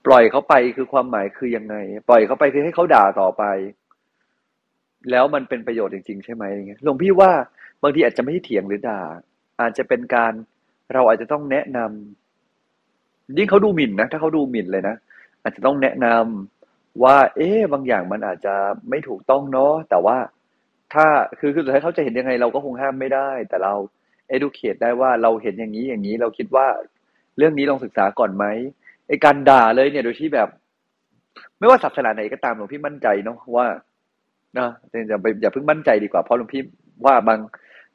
[0.06, 1.76] ปล่อยเขาไปคือความหมายคือยังไง
[2.08, 3.44] ปล่อยเขาไปคือให้เขาด่าต่อไป
[5.12, 7.32] แล้วมันเป็นประโยชน์จริงๆใช่ไหมอย่างนี้หลวงพี่ว่า
[7.82, 9.02] บางทีอาจจะไม่ใช่เถียงหรือด่า
[9.62, 10.34] อาจจะเป็นการ
[10.94, 14.96] เราอาจจะต้องแนะนำยิ่งเขาดูหมิ่นนะถ้าเขาดูหมิ่นเลยนะ
[15.42, 18.56] อาจจะต้องแนะนำว่า เอ๊ะบางอย่างมันอาจจะ
[18.90, 20.18] ไม่ถูกต้องเนาะแต่ว่า
[20.94, 21.06] ถ้า
[21.40, 23.74] คือคือสุดท้ายเขาจะเห็นยังไงเราก็คงห้ามไม่ได้ แต่เรา
[24.36, 26.68] educate ได้ว่าเราเห็นอย่างนี้อย่างนี้ เราคิดว่า
[27.38, 28.46] เรื่องนี้ลองศึกษาก่อนไหม
[29.08, 30.50] ไอการด่าเลยเนี่ยโดยที่แบบ
[31.60, 33.68] ไม่ว่าศาสนาไหนก็ตามหลวงพี่มั่นใจเนาะว่า
[34.58, 34.68] นะ
[35.10, 36.62] อย่าไปอย่าเพิ่งมั่นใจดีกว่าเพราะหลวงพี่
[37.06, 37.40] ว่าบาง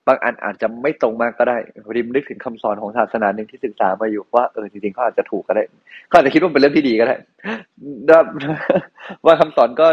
[0.09, 1.59] บางอันอาจจะไม่ตรงมากก็ได้
[1.97, 5.65] ริมนึกถึงคำสอนของศาสนาหนึ่งที่ศึกษามาอยู่ว่าเออจริงๆเขาอาจจะถูกก็ได้
[6.09, 7.17] เขาอาจจะคิดว่าเป็นเรื่องที่ดีก็ได้
[9.25, 9.89] ว่าคำสอนก็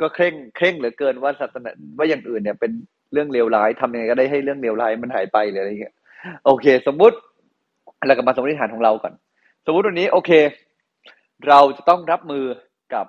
[0.00, 2.72] ก็เคร่งเคร่งเหลือเกินว่าศาสนาว่าอย่างอื่นเนี่ยเป็น
[3.12, 5.94] เรื่องเลวร้ายทำยังไงก็ได้ให้เรื่องเลวร้ายมันหายไปเลยออะไรเงี้ย
[6.44, 7.16] โอเค สมมุติ
[8.06, 9.12] เราก็มาสมมติฐานของเราก่อน
[9.66, 10.30] สมมุติวันนี้โอเค
[11.48, 12.44] เราจะต้องรับมือ
[12.94, 13.06] กับ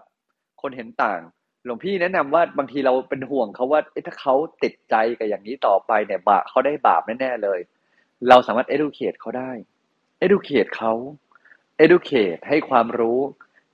[0.61, 1.19] คนเห็นต่าง
[1.67, 7.59] หลวงพี่แนะนำว่าบางทีเราเป็นห่วงเขาว่าถ้าเขาติดใจกับอย่างนี้ต่อไปเนี่ยบาเขาได้บาปแน่ๆเลย
[8.29, 9.51] เราสามารถ educate เขาได้
[10.25, 10.93] educate เขา
[11.85, 13.19] educate ให้ความรู้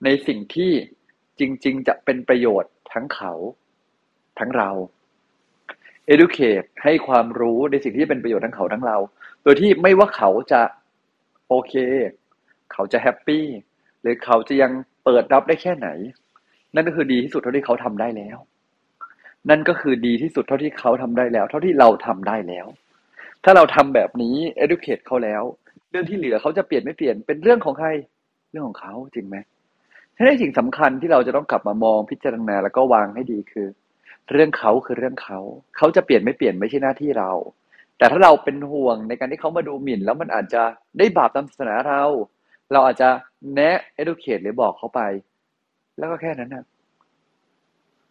[0.04, 0.72] ในสิ่งที่
[1.39, 3.34] จริง ๆ จะเป็นประโยชน์ทั้งเขา
[4.39, 4.70] ทั้งเรา
[6.14, 8.98] educate ให้ความรู้ในสิ่งที่เป็นประโยชน์ทั้งเขาทั้งเรา
[9.44, 10.62] โดยที่ไม่ว่าเขาจะ
[11.50, 11.74] โอเค
[12.74, 13.46] เขาจะแฮปปี้
[14.02, 14.72] หรือเขาจะยัง
[15.04, 15.89] เปิดรับได้แค่ไหน
[16.76, 18.38] นั่นก็คือดีที่สุดเท่าที่เขาทำได้แล้ว
[19.49, 22.65] นั่นก็คือดีที่สุดเท่าที่เขาทำได้แล้ว เท่าที่เราทำได้แล้ว
[23.43, 25.43] ถ้าเราทำแบบนี้ educate เขาแล้ว
[25.91, 27.89] เรื่องที่เหลือเขาจะเปลี่ยนไม่เปลี่ยนเป็นเรื่องของใคร
[28.51, 29.38] เรื่องของเขาจริงไหม
[30.17, 33.67] ฉะนั้นสิ่งสำคัญที่เราจะต้องกลับมามองพิจารณาแล้วก็วางให้ดีคือ
[34.32, 35.39] เรื่องเขาคือเรื่องเขา
[35.78, 37.32] เขาจะเปลี่ยนไม่เปลี่ยนไม่ใช่หน้าที่เรา
[37.97, 40.63] แต่ถ้าเราเป็นห่วงในการที่เขามาดูหมิ่น แล้วมันอาจจะ
[40.97, 42.03] ได้บาปตามศาสนาเรา
[42.71, 43.09] เราอาจจะ
[43.53, 45.01] แนะ educate หรือบอกเขาไป
[45.98, 46.66] แล้วก็แค่นั้นนะ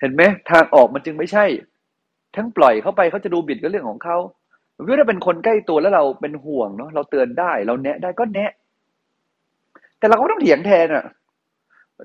[0.00, 1.44] เห็นไหมทางออกมันจึงไม่ใช่
[2.36, 4.18] ทั้งปล่อยเขาไปเขาจะดูบิดก็เรื่องของเขา
[5.00, 8.50] ถ้าเป็นคนใกล้ตัวแล้วเราเป็นห่วงเนาะเราเตือนได้ เราแนะได้ก็แนะ
[9.98, 11.04] แต่เราก็ต้องเถียงแทนอะ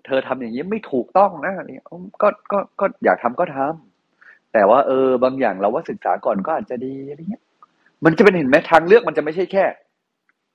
[0.05, 1.83] เธอทำอย่างนี้ไม่ถูกต้องนะนี่
[2.21, 7.43] ก็ก็ก็อยากทำก็ทำแต่ว่าเออบางอย่างเราว่าศึกษาก่อนก็อาจจะดีอะไรเงี้ย
[8.05, 9.65] มันจะเป็นเห็นไหมทางเลือกมันจะไม่ใช่แค่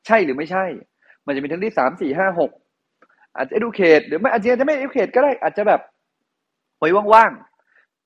[0.07, 0.65] ใช่หรือไม่ใช่
[1.27, 2.51] มันจะมีทั้งที่สามสี่ห้าหก
[3.37, 5.81] อาจจะ educate หรือไม่อาจจะไม่ educate ก็ได้อาจจะแบบ
[6.79, 7.33] ไว้ว่าง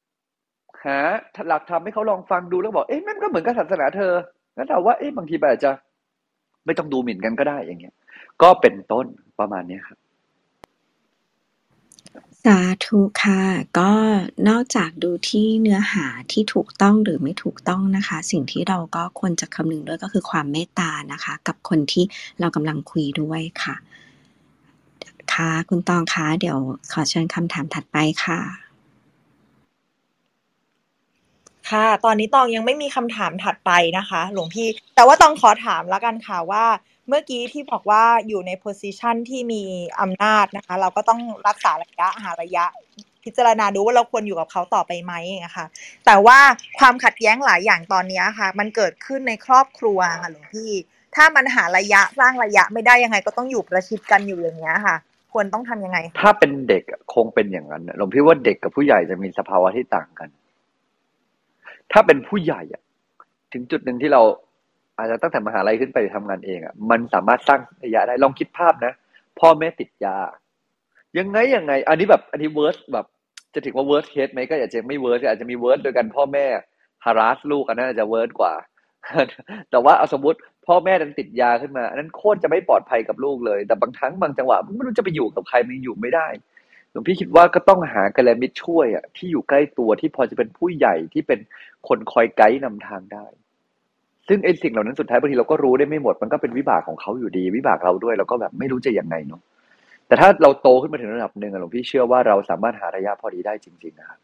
[0.04, 0.98] ๆหา
[1.48, 4.12] หลักธรรมให้เขาลองฟังดูแล้วบอกเอ๊ะมันก็เหมือนกับศาสนาเธอ
[4.56, 5.70] งั้นเราว่าเอ๊ะบางทีอาจจะ
[6.64, 7.94] ไม่ต้องดูหมิ่นกันก็ได้อย่างเงี้ย
[8.42, 9.06] ก็เป็นต้น
[9.38, 9.98] ประมาณนี้ครับ
[12.44, 13.42] สาธุค่ะ
[13.78, 13.90] ก็
[14.48, 22.04] นอกจากดูที่เนื้อหาที่ถูกต้องหรือไม่ถูกต้องนะคะ สิ่งที่เราก็ควรจะคำนึงด้วยก็คือความเมตตานะคะ กับคนที่
[22.40, 23.76] เรากำลังคุยด้วยค่ะ
[25.34, 26.58] ค่ะ คุณตองคะเดี๋ยว
[26.92, 28.40] ขอเชิญคำถามถัดไปค่ะ
[31.70, 36.64] ค่ะ ตอนนี้ตองยังไม่มีคำถามถัดไปนะคะ หลวงพี่ แต่ว่าตองขอถามแล้วกันค่ะว่า
[37.08, 39.62] เมื่อกี้ที่บอกว่าอยู่ในโพสิชันที่มี
[40.00, 42.64] อำนาจนะคะ เราก็ต้องรักษาระยะหาระยะ
[43.24, 45.12] พิจารณาดูว่าเราควรอยู่กับเขาต่อไปไหม
[45.44, 45.64] นะคะ
[46.06, 46.38] แต่ว่า
[46.78, 50.70] ความขัดแย้งหลายอย่างตอนนี้ค่ะ มันเกิดขึ้นในครอบครัวค่ะหลวงพี่
[51.14, 54.96] ถ้ามันหาระยะสร้างระยะไม่ได้ยังไงก็ต้องอยู่ประชิดกันอยู่อย่างเงี้ยค่ะ
[55.32, 60.28] ควรต้องทำยังไง ถ้าเป็นเด็กคงเป็นอย่างนั้นหลวงพี่ว่าเด็กกับผู้ใหญ่จะมีสภาวะที่ต่างกัน
[61.92, 62.82] ถ้าเป็นผู้ใหญ่อะ
[63.52, 64.22] ถึงจุดหนึ่งที่เรา
[64.98, 68.92] อาจจะตั้งแต่มหาลัยขึ้นไปทำงานเองอะมันสามารถสร้างระยะได้ลองคิดภาพนะ
[69.40, 70.16] พ่อแม่ติดยา
[71.18, 73.06] ยังไงยังไง อันนี้แบบอันนี้ worst แบบ
[73.54, 76.46] จะถือว่า worst case ไหมก็อาจจะไม่ worst อาจจะมี worst โดยการพ่อแม่
[77.04, 78.54] harass ลูกอันนั้นอาจจะ worst กว่า
[79.70, 86.28] แต่ว่าเอาสมมติ พ่อแม่ดันติดยาขึ้นมาอันนั้นโคตรจะไม่ปลอดภัยกับลูกเลย แต่บางครั้งบางจังหวะไม่รู้จะไปอยู่กับใครมันอยู่ไม่ได้
[86.90, 91.40] หลวงพี่คิดว่าก็ต้องหากัลยาณมิตรช่วยอะที่อยู่ใกล้ตัวที่พอจะเป็นผู้ใหญ่ที่เป็น
[91.88, 93.26] คนคอยไกด์นำทางได้
[94.28, 99.40] ซึ่งไอ้สิ่งเหล่านั้นสุดท้ายบางทีเราก็รู้ได้ไม่หมดมันก็เป็นวิบากของเขาอยู่ดี วิบากเราด้วยเราก็แบบไม่รู้จะยังไงเนาะ
[100.06, 104.18] แต่ถ้าเราโตขึ้นมาถึงระดับหนึ่งหลวงพี่เชื่อว่าเราสามารถหาระยะพอดีได้จริงๆนะครับ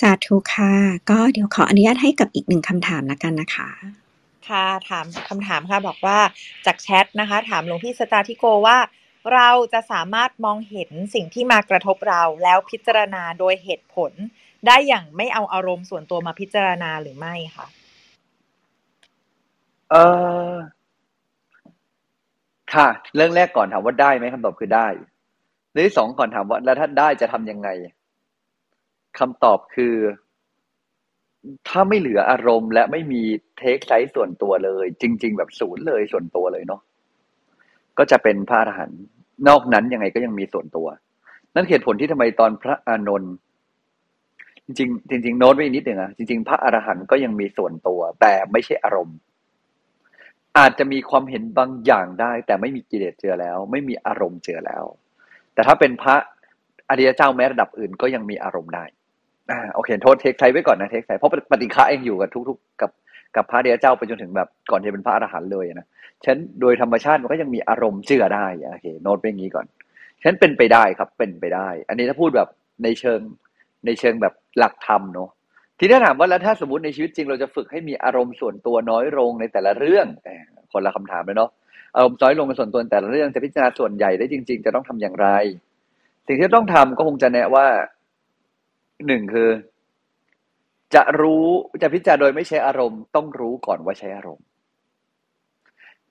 [0.00, 0.72] สาธุค่ะ
[1.10, 3.68] ก็เดี๋ยวขออนุญาตให้กับอีกหนึ่งคำถามแล้วกันนะคะ
[4.48, 6.18] ค่ะถามคำถามค่ะบอกว่า
[6.66, 8.78] จากแชทนะคะ ถามหลวงพี่สตาธิโกว่า
[9.34, 14.12] เราจะสามารถมองเห็นสิ่งที่มากระทบเราแล้วพิจารณาโดยเหตุผล
[14.66, 17.66] ได้อย่างไม่เอาอารมณ์ส่วนตัวมาพิจารณาหรือไม่คะ
[19.90, 19.94] เอ
[20.52, 20.54] อ
[22.74, 24.88] ค่ะ เรื่องแรกก่อนถามว่าได้ไหมคำตอบคือได้
[25.72, 27.68] เรื่องที่สองก่อนถามว่าแล้วถ้าได้จะทำยังไง
[29.18, 29.94] คำตอบคือ
[31.68, 33.22] ถ้าไม่เหลืออารมณ์ และไม่มี
[33.58, 36.80] เทคไซส์ส่วนตัวเลย จริง ๆ แบบศูนย์เลยส่วนตัวเลยเนาะ
[37.98, 39.00] ก็จะเป็นพระอรหันต์
[39.48, 40.86] นอกนั้นยังไงก็ยังมีส่วนตัว
[41.54, 43.34] นั่นเหตุผลที่ทำไมตอนพระอานนท์
[44.78, 49.16] จริงจริงโน้ตไว้นิดหนึ่งอะจริง ๆ พระอรหันต์ก็ยังมีส่วนตัว แต่ไม่ใช่อารมณ์
[50.58, 54.84] อาจจะมีความเห็นบางอย่างได้ แต่ไม่มีกิเลสเจอแล้ว ไม่มีอารมณ์เจอแล้ว
[55.54, 56.16] แต่ถ้าเป็นพระ
[56.90, 58.84] อริยเจ้าแม้ระดับอื่นก็ยังมีอารมณ์ได้
[59.50, 62.90] อ่าโอเค โทษเทคไซไว้ก่อนนะเทคไซเพราะปฏิฆะเองอยู่กับทุก ๆ กับ
[63.36, 65.86] กับพระเดียเจ้าไปจนถึงแบบก่อนที่เป็นพระอรหันต์เลยนะ
[66.24, 69.66] ฉันโดยธรรมชาติมันก็ยังมีอารมณ์เชื่อได้โอเคโน้ตเป็นอย่างนี้ก่อน
[70.22, 72.48] ฉันเป็นไปได้ครับเป็นไปได้ อันนี้ถ้าพูดแบบ
[72.84, 73.20] ในเชิง
[73.86, 75.30] ในเชิงแบบหลักธรรมเนาะ
[75.78, 80.06] ทีนี้ถามว่าแล้วถ้าสมมติในชีวิตจริงเราจะฝึกให้มีอารมณ์ส่วนตัวน้อยลงในแต่ละเรื่อง
[80.72, 81.50] คนละคำถามเลยเนาะ
[81.96, 85.28] อารมณ์น้อยลงในส่วนตัวแต่ละเรื่องจะพิจารณาส่วนใหญ่ได้จริง ๆ จะต้องทำอย่างไร
[86.26, 87.66] สิ่งที่ต้องทำก็คงจะแนะว่า
[89.06, 89.50] หนึ่งคือ
[90.94, 91.46] จะรู้
[91.82, 94.44] จะพิจารณาโดยไม่ใช้อารมณ์ ต้องรู้ก่อนว่าใช้อารมณ์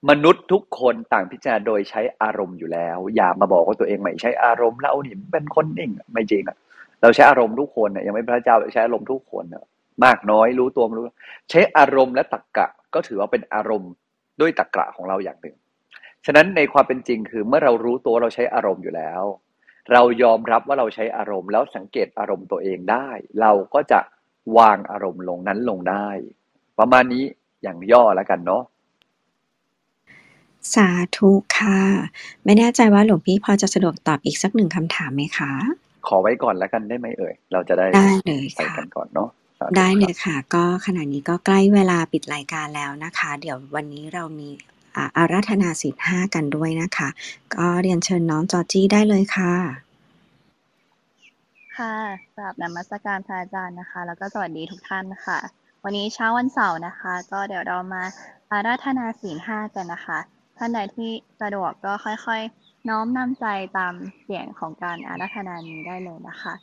[0.09, 6.57] มนุษย์ทุกคนต่างพิจารณาโดยใช้อารมณ์อยู่แล้ว อย่ามาบอกว่าตัวเองไม่ใช้อารมณ์แล้วนี่เป็นคนนิ่งไม่จริงอะ
[7.01, 9.63] เราใช้อารมณ์ทุกคนเนี่ยยังไม่พระเจ้าใช้อารมณ์ทุกคนเนี่ย
[10.05, 11.05] มากน้อยรู้ตัวรู้
[11.49, 13.91] ใช้อารมณ์และตรกกะ ก็ถือว่าเป็นอารมณ์
[14.41, 15.55] ด้วยตรรกะของเราอย่างหนึ่ง
[16.25, 19.23] ฉะนั้นในความเป็นจริงคือเมื่อเรารู้ตัวเราใช้อารมณ์อยู่แล้ว
[19.91, 23.07] เรายอมรับว่าเราใช้อารมณ์ แล้วสังเกตอารมณ์ตัวเองได้
[23.41, 23.99] เราก็จะ
[24.57, 26.07] วางอารมณ์ลงนั้นลงได้
[26.79, 27.23] ประมาณนี้
[27.63, 28.63] อย่างย่อแล้วกันเนาะ
[30.75, 31.79] สาธุค่ะ
[32.45, 35.51] ไม่แน่ใจว่าหลวงพี่พอจะสะดวกตอบอีกสักหนึ่งคำถามไหมคะ
[36.07, 39.29] ขอไว้ก่อนแล้วกันได้ไหมเอ่ย เราจะได้ได้เลยไปค่ะกันก่อนเนาะ
[39.59, 44.49] สาธุได้เลครับยค่ะ ก็ขณะนี้ก็ใกล้เวลาปิดรายการแล้วนะคะ เดี๋ยววันนี้เรามี
[44.95, 47.09] อาาราธนาศีลห้ากันด้วยนะคะ
[47.55, 49.53] ก็เรียนเชิญน้องจอจี้ได้เลยค่ะ
[51.77, 51.95] ค่ะ
[52.35, 55.39] กราบนมัสการพระอาจารย์นะคะ แล้วก็สวัสดีทุกท่านค่ะ
[55.83, 58.03] วันนี้เช้าวันเสาร์นะคะ ก็เดี๋ยวเรามา
[58.51, 60.19] อาราธนาศีลห้ากันนะคะ
[60.57, 63.45] ท่านใดที่สะดวกก็ค่อยๆ น้อมนำใจ
[63.77, 63.93] ตาม
[64.23, 66.53] เสียงของการอาราธนานี้ได้เลยนะคะ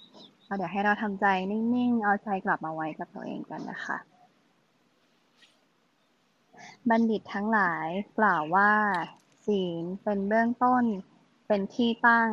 [0.57, 3.97] เดี๋ยวให้เราทำใจนิ่งๆ เอาใจกลับมาไว้กับตัวเองกันนะคะ
[6.91, 7.87] บัณฑิตทั้งหลาย
[8.19, 8.73] กล่าวว่า
[9.47, 10.85] ศีลเป็นเบื้องต้น
[11.47, 12.31] เป็นที่ตั้ง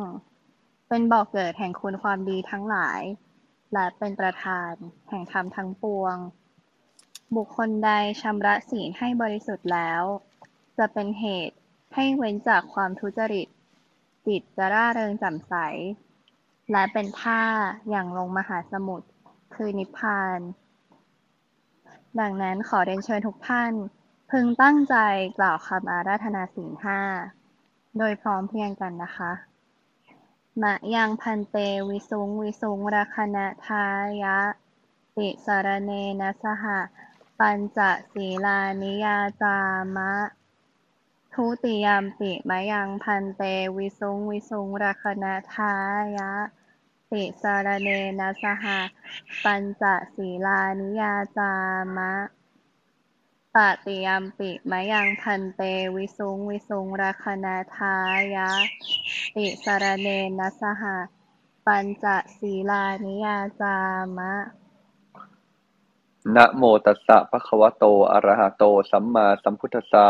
[0.88, 3.00] เป็นบ่อกเกิดแห่งคุณความดีทั้งหลาย
[3.72, 4.72] และเป็นประธาน
[5.08, 6.16] แห่งธรรมทั้งปวง
[7.36, 7.90] บุคคลใด
[8.22, 10.02] ชำระศีลให้บริสุทธิ์แล้ว
[10.78, 11.56] จะเป็นเหตุ
[11.94, 13.48] ให้เว้นจากความทุจริต
[14.26, 15.54] จิตจะร่าเริงแจ่มใส
[16.72, 17.42] และเป็นท่า
[17.90, 19.08] อย่างลงมหาสมุทร
[19.54, 20.38] คือนิพพาน
[22.20, 23.72] ดังนั้นขอเรียนเชิญทุกท่าน
[24.34, 24.96] พึงตั้งใจ
[25.38, 27.00] กล่าวคำอาราธนาศีลห้า
[27.98, 29.32] โดยพร้อมเพรียงกันนะคะ
[30.62, 31.56] มะยังพันเต
[31.88, 33.86] วิสุงวิสุงรัคณะทา
[34.22, 34.38] ยะ
[35.16, 36.78] ติสารเนนะสหะ
[37.38, 37.78] ปัญจ
[38.12, 39.58] ศีลานิยาจา
[39.96, 40.12] มะ
[41.32, 43.42] ทุติยามปิมะยังพันเต
[43.76, 45.74] วิสุงวิสุงรัคณะทา
[46.16, 46.32] ยะ
[47.10, 47.88] ติสารเน
[48.20, 48.78] นะสหะ
[49.44, 51.52] ปัญจศีลานิยาจา
[51.96, 52.12] มะ
[53.56, 55.60] ตติยมปิมะยังพันเต
[55.96, 57.46] วิสุงวิสุงรัคณ
[57.76, 57.96] ทา
[58.34, 58.50] ยะ
[59.34, 60.96] ติสารเนนะสหะ
[61.66, 62.04] ปัญจ
[62.38, 63.76] ศีลานิยาจา
[64.18, 64.32] มะ
[66.36, 70.06] นะโมตัสสะภะคะวะโต อะระหะโต สัมมาสัมพุทธัสสะ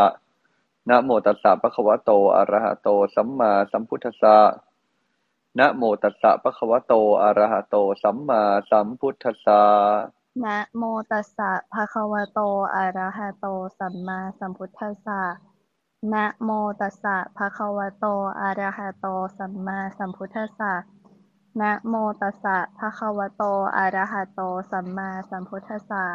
[0.89, 4.37] นะโมตัสสะภะคะวะโต อะระหะโต สัมมาสัมพุทธัสสะ
[5.59, 9.61] นะโมตัสสะภะคะวะโต อะระหะโต สัมมาสัมพุทธัสสะ
[10.45, 12.39] นะโมตัสสะภะคะวะโต
[12.75, 13.45] อะระหะโต
[13.79, 15.21] สัมมาสัมพุทธัสสะ
[16.13, 18.05] นะโมตัสสะภะคะวะโต
[18.39, 19.07] อะระหะโต
[19.37, 20.73] สัมมาสัมพุทธัสสะ
[21.61, 23.43] นะโมตัสสะภะคะวะโต
[23.77, 26.05] อะระหะโต สัมมาสัมพุทธัสสะ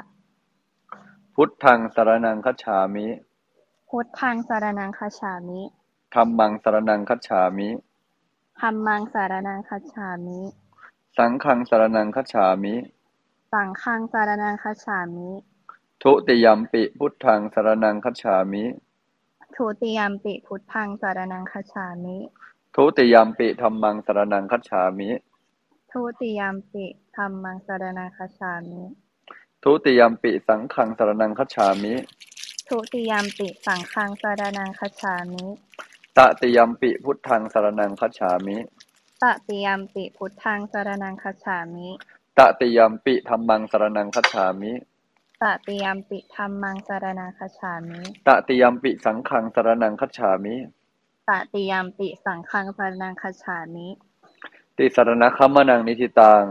[1.35, 3.07] พุทธังสรณังคัจฉามิ
[3.89, 5.61] พุทธังสารนังคัจฉามิ
[6.15, 7.69] ธัมมังสรณังคัจฉามิ
[8.61, 10.39] ธัมมังสารนังคัจฉามิ
[11.17, 12.75] สังฆังสรณังคัจฉามิ
[13.53, 15.31] สังฆังสารนังคัจฉามิ
[16.03, 18.65] ทุติยมปิพุทธังสรณังคัจฉามิ
[19.57, 22.17] ทุติยมปิพุทธังสารนังคัจฉามิ
[22.75, 25.11] ทุติยมปิธัมมังสรณังคัจฉามิ
[25.93, 26.85] ทุติยมปิ
[27.17, 28.83] ธัมมังสารนังคัจฉามิ
[29.63, 31.95] ทุติยมปิสังฆังสรณังคัจฉามิ
[32.69, 35.45] ทุติยมปิสังฆังสารนังคัจฉามิ
[36.17, 38.57] ตติยมปิพุทธังสรณังคัจฉามิ
[39.23, 41.89] ตติยมปิพุทธังสารนังคัจฉามิ
[42.39, 44.73] ตติยมปิธัมมังสรณังคัจฉามิ
[45.43, 50.57] ตติยมปิธัมมังสารนังคัจฉามิตติยมปิสังฆังสรณังคัจฉามิ
[51.29, 53.89] ตติยมปิสังฆังสารนังคัจฉามิ
[54.77, 56.45] ติสรณคัมมนังนิทิตัง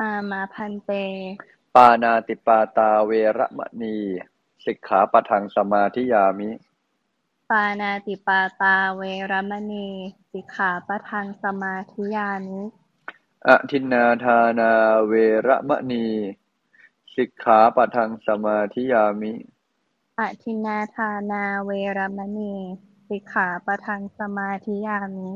[0.00, 0.90] อามาพันเต
[1.74, 3.98] ปานาติปาตาเวระมณี
[4.64, 6.50] สิกขาปะทังสมาธิยามิ
[7.50, 9.88] ปานาติปาตาเวรมณี
[10.32, 12.60] สิกขาปะทังสมาธิยามิ
[13.48, 14.72] อทินนาทานา
[15.06, 15.12] เว
[15.46, 16.06] ระมณี
[17.14, 19.32] สิกขาปะทังสมาธิยามิ
[20.18, 22.54] อทินนาทานาเวรมณี
[23.08, 25.30] สิกขาปะทังสมาธิยามิ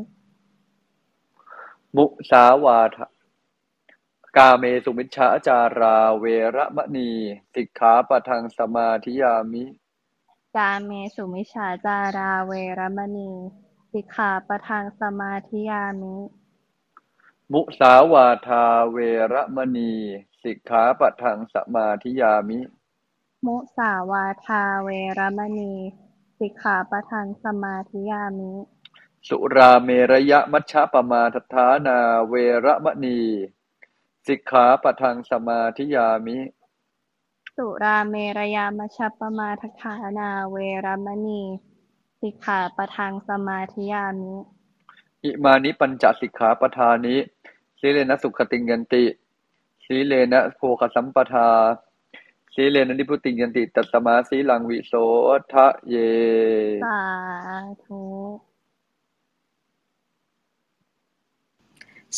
[1.96, 3.06] มุสาวาทะ
[4.36, 6.24] กาเมสุมิชฌาจาราเว
[6.56, 7.10] ระมณี
[7.54, 9.64] สิกขาปะทังสมาธิยามิ
[10.56, 13.30] กาเมสุมิชฌาจาราเวรมณี
[13.92, 16.14] สิกขาปะทังสมาธิยามิ
[17.52, 18.98] มุสาวาทาเว
[19.32, 19.92] ระมณี
[20.42, 22.60] สิกขาปะทังสมาธิยามิ
[23.46, 24.88] มุสาวาทาเว
[25.18, 25.74] รมณี
[26.38, 28.52] สิกขาปะทังสมาธิยามิ
[29.28, 32.34] สุราเมระยะมัชฌะปมาทฐานาเว
[32.64, 33.20] ระมณี
[34.26, 36.38] สิกขาปะทังสมาธิยามิ
[37.56, 41.42] สุราเมรยามชปปมาทฐานาเวรมณี
[42.20, 44.34] สิกขาปะทังสมาธิยามิ
[45.26, 47.16] อิมานิปัญจสิกขาปทานิ
[47.80, 49.04] สีเลนะสุขติงยันติ
[49.86, 51.50] สีเลนะโภคสัมปทา
[52.54, 54.92] สีเลนะนิพุติงยันติ ตัสมาสีลังวิโส
[55.52, 55.96] ทะเย
[56.82, 56.98] สา
[57.84, 58.02] ธุ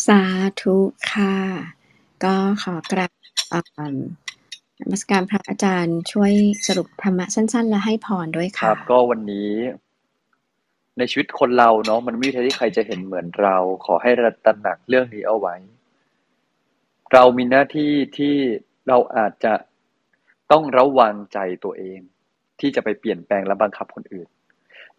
[0.06, 0.22] สา
[0.60, 0.76] ธุ
[1.10, 1.36] ค่ะ
[2.24, 3.12] ก็ขอกราบ
[3.48, 3.94] เอ่อน
[4.90, 6.32] มัสการพระอาจารย์ช่วย
[6.66, 9.52] สรุปธรรมะสั้น ๆ และให้พรด้วยคค่ะรับ ก็วันนี้
[10.98, 15.56] ในชีวิตคนเราเนาะมันไม่มีใครที่ใครจะเห็นเหมือนเรา ขอให้ระตระหนักเรื่องนี้เอาไว้
[17.12, 18.36] เรามีหน้าที่ที่
[18.88, 19.54] เราอาจจะ
[20.52, 22.00] ต้องระวังใจตัวเอง
[22.60, 24.28] ที่จะไปเปลี่ยนแปลงและบังคับคนอื่น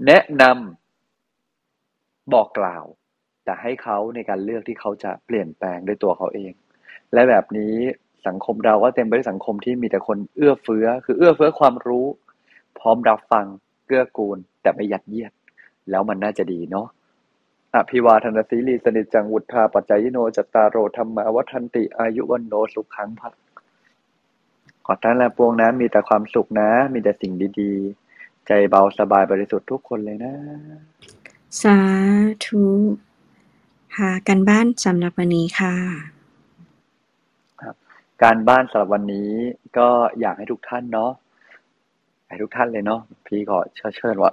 [0.05, 2.85] แนะนำบอกกล่าว
[3.49, 6.51] แแต่ให้เขาในการเลือกที่เขาจะเปลี่ยนแปลงด้วยตัวเขาเอง
[7.13, 7.75] และแบบนี้
[8.27, 12.05] สังคมเราก็เต็มไปด้วยสังคมที่มีแต่คนเอื้อเฟื้อ คือเอื้อเฟื้อความรู้
[12.79, 13.45] พร้อมรับฟัง
[13.85, 15.31] เกื้อกูล แต่ไม่ยัดเยียด
[15.91, 16.87] แล้วมันน่าจะดีเนาะ
[17.75, 23.33] อภิวาทนาสีลีสนิจจังวุฒาปัจจายโนจตตารโรธรรมาวัฒนติอายุวันโนสุขังพัก
[24.85, 30.33] ขอท่านและปวงนะมีแต่ความสุขนะ มีแต่สิ่งดีๆ ใจเบาสบายบริสุทธิ์ทุกคนเลยนะ
[31.61, 31.79] สา
[32.45, 32.63] ธุ
[33.95, 35.73] ค่ะกันบ้านสำหรับวันนี้ค่ะ
[38.23, 39.31] การบ้านสำหรับวันนี้
[39.77, 41.11] ก็อยากให้ทุกท่านเนาะ
[42.27, 44.31] ให้ทุกท่านเลยเนาะพี่ขอเชิญเชิญว่า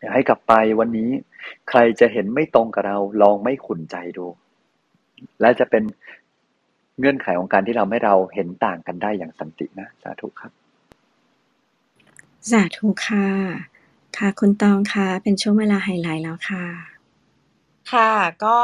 [0.00, 1.10] อยากให้กลับไปวันนี้
[1.68, 4.26] ใครจะเห็นไม่ตรงกับเรา ลองไม่ขุนใจดู
[5.40, 5.84] และจะเป็น
[6.98, 10.52] เงื่อนไขของการที่ทำให้เราเห็นต่างกันได้อย่างสันตินะ สาธุครับ
[12.50, 13.28] สาธุค่ะ
[14.16, 16.64] ค่ะคุณตองค่ะ เป็นช่วงเวลาไฮไลท์แล้วค่ะ
[17.92, 18.12] ค่ะ
[18.44, 18.58] ก็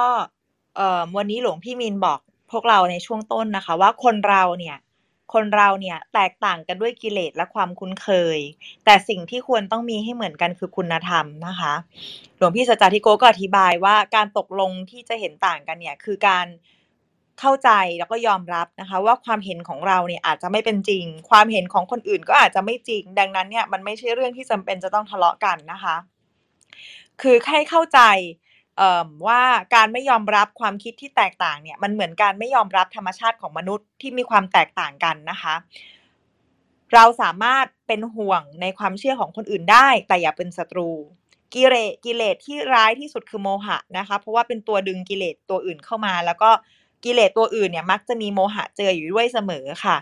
[0.76, 2.18] เอ่อวันนี้หลวงพี่มินบอก
[2.50, 4.76] พวกเราในช่วงต้นนะคะ ว่าคนเราเนี่ย
[5.34, 8.38] คนเราเนี่ยแตกต่างกันด้วยกิเลสและความคุ้นเคย
[8.84, 11.74] แต่สิ่งที่ควรต้องมีให้เหมือนกันคือคุณธรรมนะคะ
[12.36, 16.46] หลวงพี่สัจจาธิโกก็อธิบายว่าการตกลงที่จะเห็นต่างกันเนี่ยคือการ
[17.40, 25.96] เข้าใจแล้วก็ยอมรับนะคะ ว่าความเห็นของเราเนี่ยอาจจะไม่เป็นจริง ความเห็นของคนอื่นก็อาจจะไม่จริง ดังนั้นเนี่ยมันไม่ใช่เรื่องที่จำเป็นจะต้องทะเลาะกันนะคะ
[27.22, 28.00] คือให้เข้าใจ
[28.76, 29.42] เอ่อว่า
[29.74, 35.54] การไม่ยอมรับความคิดที่แตกต่างเนี่ย มันเหมือนการไม่ยอมรับธรรมชาติของมนุษย์ที่มีความแตกต่างกันนะคะ
[36.94, 40.90] เราสามารถเป็นห่วงในความเชื่อของคนอื่นได้ แต่อย่าเป็นศัตรู
[41.54, 46.50] กิเลสกิเลสที่ร้ายที่สุดคือโมหะนะคะ เพราะว่าเป็นตัวดึงกิเลสตัวอื่นเข้ามา แล้วก็
[47.04, 49.96] กิเลสตัวอื่นเนี่ยมักจะมีโมหะเจออยู่ด้วยเสมอค่ะ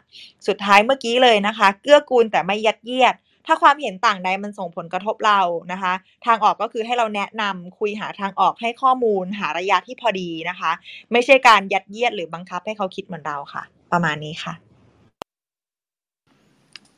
[0.46, 3.14] สุดท้ายเมื่อกี้เลยนะคะ เกื้อกูลแต่ไม่ยัดเยียด
[3.46, 5.40] ถ้าความเห็นต่างใดมันส่งผลกระทบเรา
[5.72, 5.92] นะคะ
[6.26, 10.70] ทางออกก็คือให้เราแนะนำคุยหาทางออกให้ข้อมูล หาระยะที่พอดีนะคะ
[11.12, 13.62] ไม่ใช่การยัดเยียดหรือบังคับให้เขาคิดเหมือนเราค่ะ
[13.92, 14.54] ประมาณนี้ค่ะ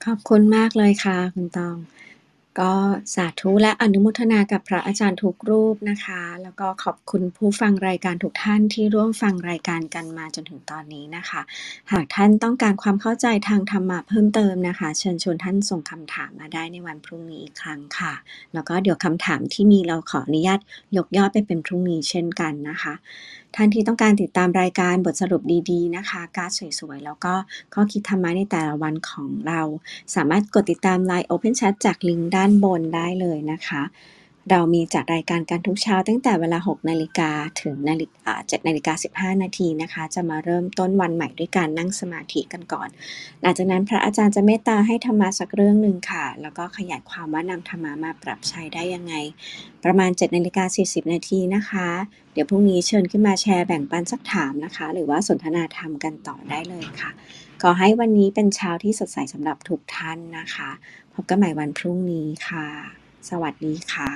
[0.04, 1.76] ขอบคุณมากเลยค่ะ คุณตอง
[2.60, 2.72] ก็
[3.14, 11.40] สาธุและอนุโมทนากับพระอาจารย์ทุกรูปนะคะ แล้วก็ขอบคุณผู้ฟังรายการทุกท่านที่ร่วมฟังรายการกันมาจนถึงตอนนี้นะคะ
[11.92, 18.12] หากท่านต้องการความเข้าใจทางธรรมะเพิ่มเติมนะคะ เชิญชวนท่านส่งคำถามมาได้ในวันพรุ่งนี้อีกครั้งค่ะ
[18.54, 20.60] แล้วก็เดี๋ยวคำถามที่มีเราขออนุญาต
[20.96, 22.94] ยกย่อไปเป็นพรุ่งนี้เช่นกันนะคะ
[23.56, 26.50] ท่านที่ต้องการติดตามรายการบทสรุปดีๆนะคะ การ์ด
[26.80, 27.34] สวยๆ แล้วก็
[27.74, 29.60] ข้อคิดธรรมะในแต่ละวันของเรา
[30.14, 33.82] สามารถกดติดตาม Line Open Chat จากลิงก์ด้านบนได้เลยนะคะ
[34.50, 37.30] เรามีจัดรายการกันทุกเช้าตั้งแต่เวลา 6 นาฬิกา
[37.62, 42.88] ถึงนาฬิกา7นาฬิกา15 นาทีนะคะ จะมาเริ่มต้นวันใหม่ด้วยการนั่งสมาธิกันก่อน
[43.42, 49.14] หลังจากนั้นพระอาจารย์จะเมตตาให้ธรรมะสักเรื่องหนึ่งค่ะ แล้วก็ขยายความว่านำธรรมะมาปรับใช้ได้ยังไง
[49.84, 51.88] ประมาณ7นาฬิกา40 นาทีนะคะ
[52.32, 57.10] เดี๋ยวพรุ่งนี้เชิญขึ้นมาแชร์แบ่งปันสักถามนะคะ หรือว่าสนทนาธรรมกันต่อได้เลยค่ะ
[57.62, 60.70] ขอให้วันนี้เป็นเช้าที่สดใสสำหรับทุกท่านนะคะ
[61.14, 64.10] พบกันใหม่วันพรุ่งนี้ค่ะ สวัสดีค่ะ